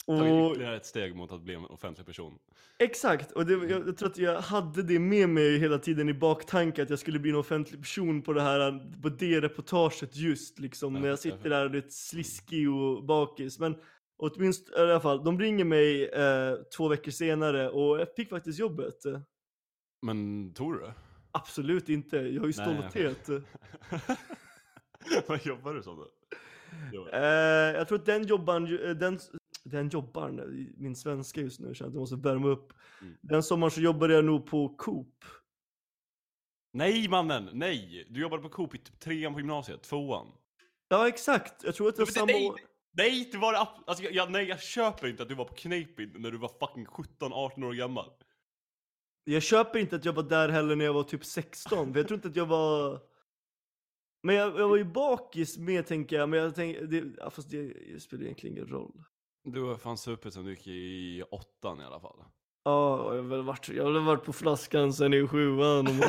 [0.06, 2.38] Och, Tagit ytterligare ett steg mot att bli en offentlig person.
[2.78, 6.14] exakt, och det, jag, jag tror att jag hade det med mig hela tiden i
[6.14, 10.58] baktanke att jag skulle bli en offentlig person på det här, på det reportaget just
[10.58, 13.58] liksom när jag sitter där och är sliskig och bakis.
[13.58, 13.76] Men
[14.16, 18.58] åtminstone, i alla fall, de ringer mig eh, två veckor senare och jag fick faktiskt
[18.58, 18.98] jobbet.
[20.02, 20.94] Men tror du det?
[21.32, 23.28] Absolut inte, jag har ju stolthet.
[25.26, 26.08] Vad jobbar du som då?
[27.12, 29.18] Eh, jag tror att den jobbaren, ju- den,
[29.64, 32.72] den jobbaren, min svenska just nu, jag känner att jag måste värma upp.
[33.00, 33.16] Mm.
[33.20, 35.24] Den sommaren så jobbade jag nog på Coop.
[36.72, 38.06] Nej mannen, nej!
[38.10, 40.26] Du jobbade på Coop i typ trean på gymnasiet, tvåan.
[40.88, 42.60] Ja exakt, jag tror att det var samma nej, år.
[42.92, 46.12] nej, det var det alltså, jag, nej, jag köper inte att du var på Kneipen
[46.16, 48.10] när du var fucking 17-18 år gammal.
[49.24, 52.08] Jag köper inte att jag var där heller när jag var typ 16, för jag
[52.08, 53.00] tror inte att jag var...
[54.22, 57.50] Men jag, jag var ju bakis med tänker jag, men jag tänker, det, ja, fast
[57.50, 57.62] det,
[57.94, 59.04] det spelar egentligen ingen roll.
[59.44, 62.24] Du var fan supit som du gick i åttan i alla fall.
[62.64, 65.86] Ja, jag har väl varit, jag har väl varit på flaskan sen i sjuan.
[65.86, 65.92] Och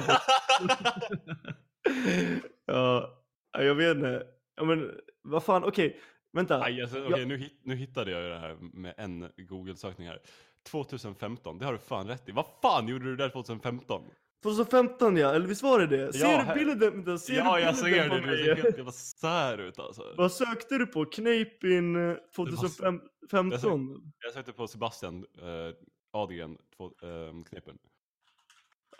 [2.66, 4.28] ja, ja, jag vet inte.
[4.56, 4.92] Ja, men
[5.22, 6.00] vad fan, okej,
[6.34, 6.62] vänta.
[6.64, 10.22] Aj, alltså, okej, nu, hit, nu hittade jag ju det här med en Google-sökning här.
[10.64, 12.32] 2015, det har du fan rätt i.
[12.32, 14.04] Vad fan gjorde du där 2015?
[14.44, 16.14] 2015 ja, eller visst var det det?
[16.14, 16.80] Ser Ja, du bilden?
[16.80, 18.38] vänta, Ser ja, jag ser det.
[18.38, 20.14] Ser helt jävla sär ut alltså.
[20.18, 21.06] Vad sökte du på?
[21.06, 23.02] Knapin eh, 2015?
[24.20, 25.76] Jag sökte på Sebastian eh,
[26.12, 27.78] Adrian, eh, knepen.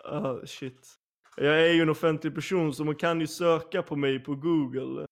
[0.04, 0.94] Ah, shit.
[1.36, 5.06] Jag är ju en offentlig person så man kan ju söka på mig på google.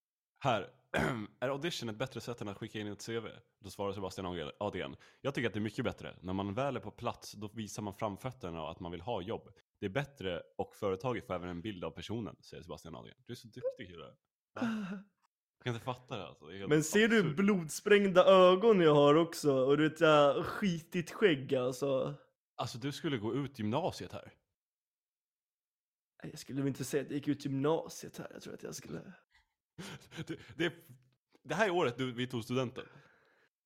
[0.44, 0.68] Här.
[1.40, 3.26] är audition ett bättre sätt än att skicka in ett CV?
[3.64, 4.96] Då svarar Sebastian Adrian.
[5.20, 6.16] Jag tycker att det är mycket bättre.
[6.20, 9.22] När man väl är på plats, då visar man framfötterna och att man vill ha
[9.22, 9.48] jobb.
[9.82, 13.16] Det är bättre och företaget får även en bild av personen, säger Sebastian Adrian.
[13.26, 14.04] Du är så duktig kille.
[14.54, 14.64] Jag
[15.64, 16.46] kan inte fatta det alltså.
[16.46, 19.52] Det Men ser du blodsprängda ögon jag har också?
[19.54, 22.14] Och du vet såhär skitigt skägg alltså.
[22.56, 24.32] Alltså du skulle gå ut gymnasiet här.
[26.22, 28.28] Jag skulle väl inte säga att jag gick ut gymnasiet här.
[28.32, 28.98] Jag tror att jag skulle...
[30.26, 30.72] Det, det,
[31.42, 32.84] det här är året du, vi tog studenten.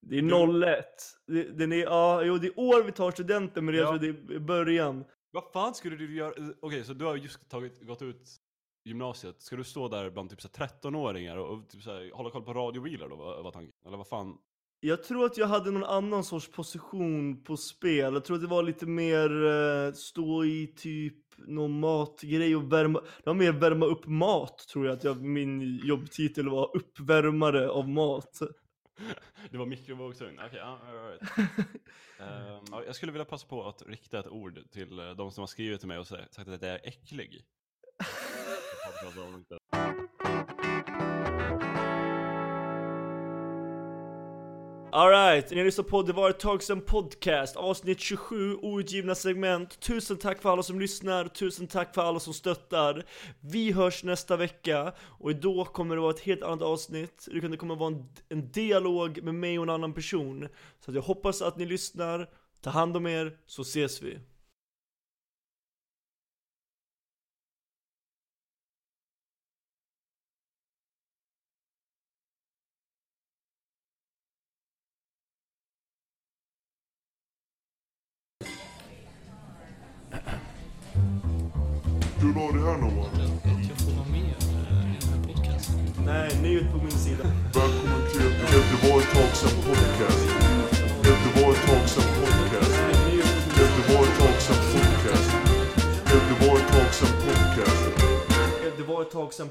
[0.01, 0.85] Det är 01.
[1.27, 3.89] Det, den är, ja, jo, det är år vi tar studenten men jag Ja.
[3.99, 5.05] tror det är början.
[5.31, 6.33] Vad fan skulle du göra?
[6.37, 8.37] Eh, okej, så du har just tagit, gått ut
[8.85, 9.43] gymnasiet.
[9.43, 12.55] Ska du stå där bland typ 13-åringar och, och typ så här, hålla koll på
[12.55, 13.17] radiobilar då?
[13.17, 13.73] Vad var tanken?
[13.87, 14.39] Eller vad fan?
[14.81, 18.15] Jag tror att jag hade någon annan sorts position på spel.
[18.15, 23.01] Jag tror att det var lite mer eh, stå i typ någon matgrej och värma.
[23.01, 27.89] Det var mer värma upp mat tror jag att jag, min jobbtitel var uppvärmare av
[27.89, 28.41] mat.
[29.51, 30.41] Det var mikrovågsugn?
[30.47, 31.23] Okej, all right.
[32.19, 35.47] Ja, jag skulle vilja passa på att rikta ett ord till eh, de som har
[35.47, 37.45] skrivit till mig och sagt att jag är äcklig.
[44.97, 49.81] Alright, ni lyssnar på Det var ett tag sedan podcast, avsnitt 27, outgivna segment.
[49.81, 53.05] Tusen tack för alla som lyssnar, tusen tack för alla som stöttar.
[53.41, 57.29] Vi hörs nästa vecka, och då kommer det vara ett helt annat avsnitt.
[57.33, 60.49] Det kommer vara en, en dialog med mig och en annan person.
[60.85, 62.29] Så att jag hoppas att ni lyssnar,
[62.61, 64.19] ta hand om er, så ses vi.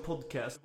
[0.05, 0.59] Podcast.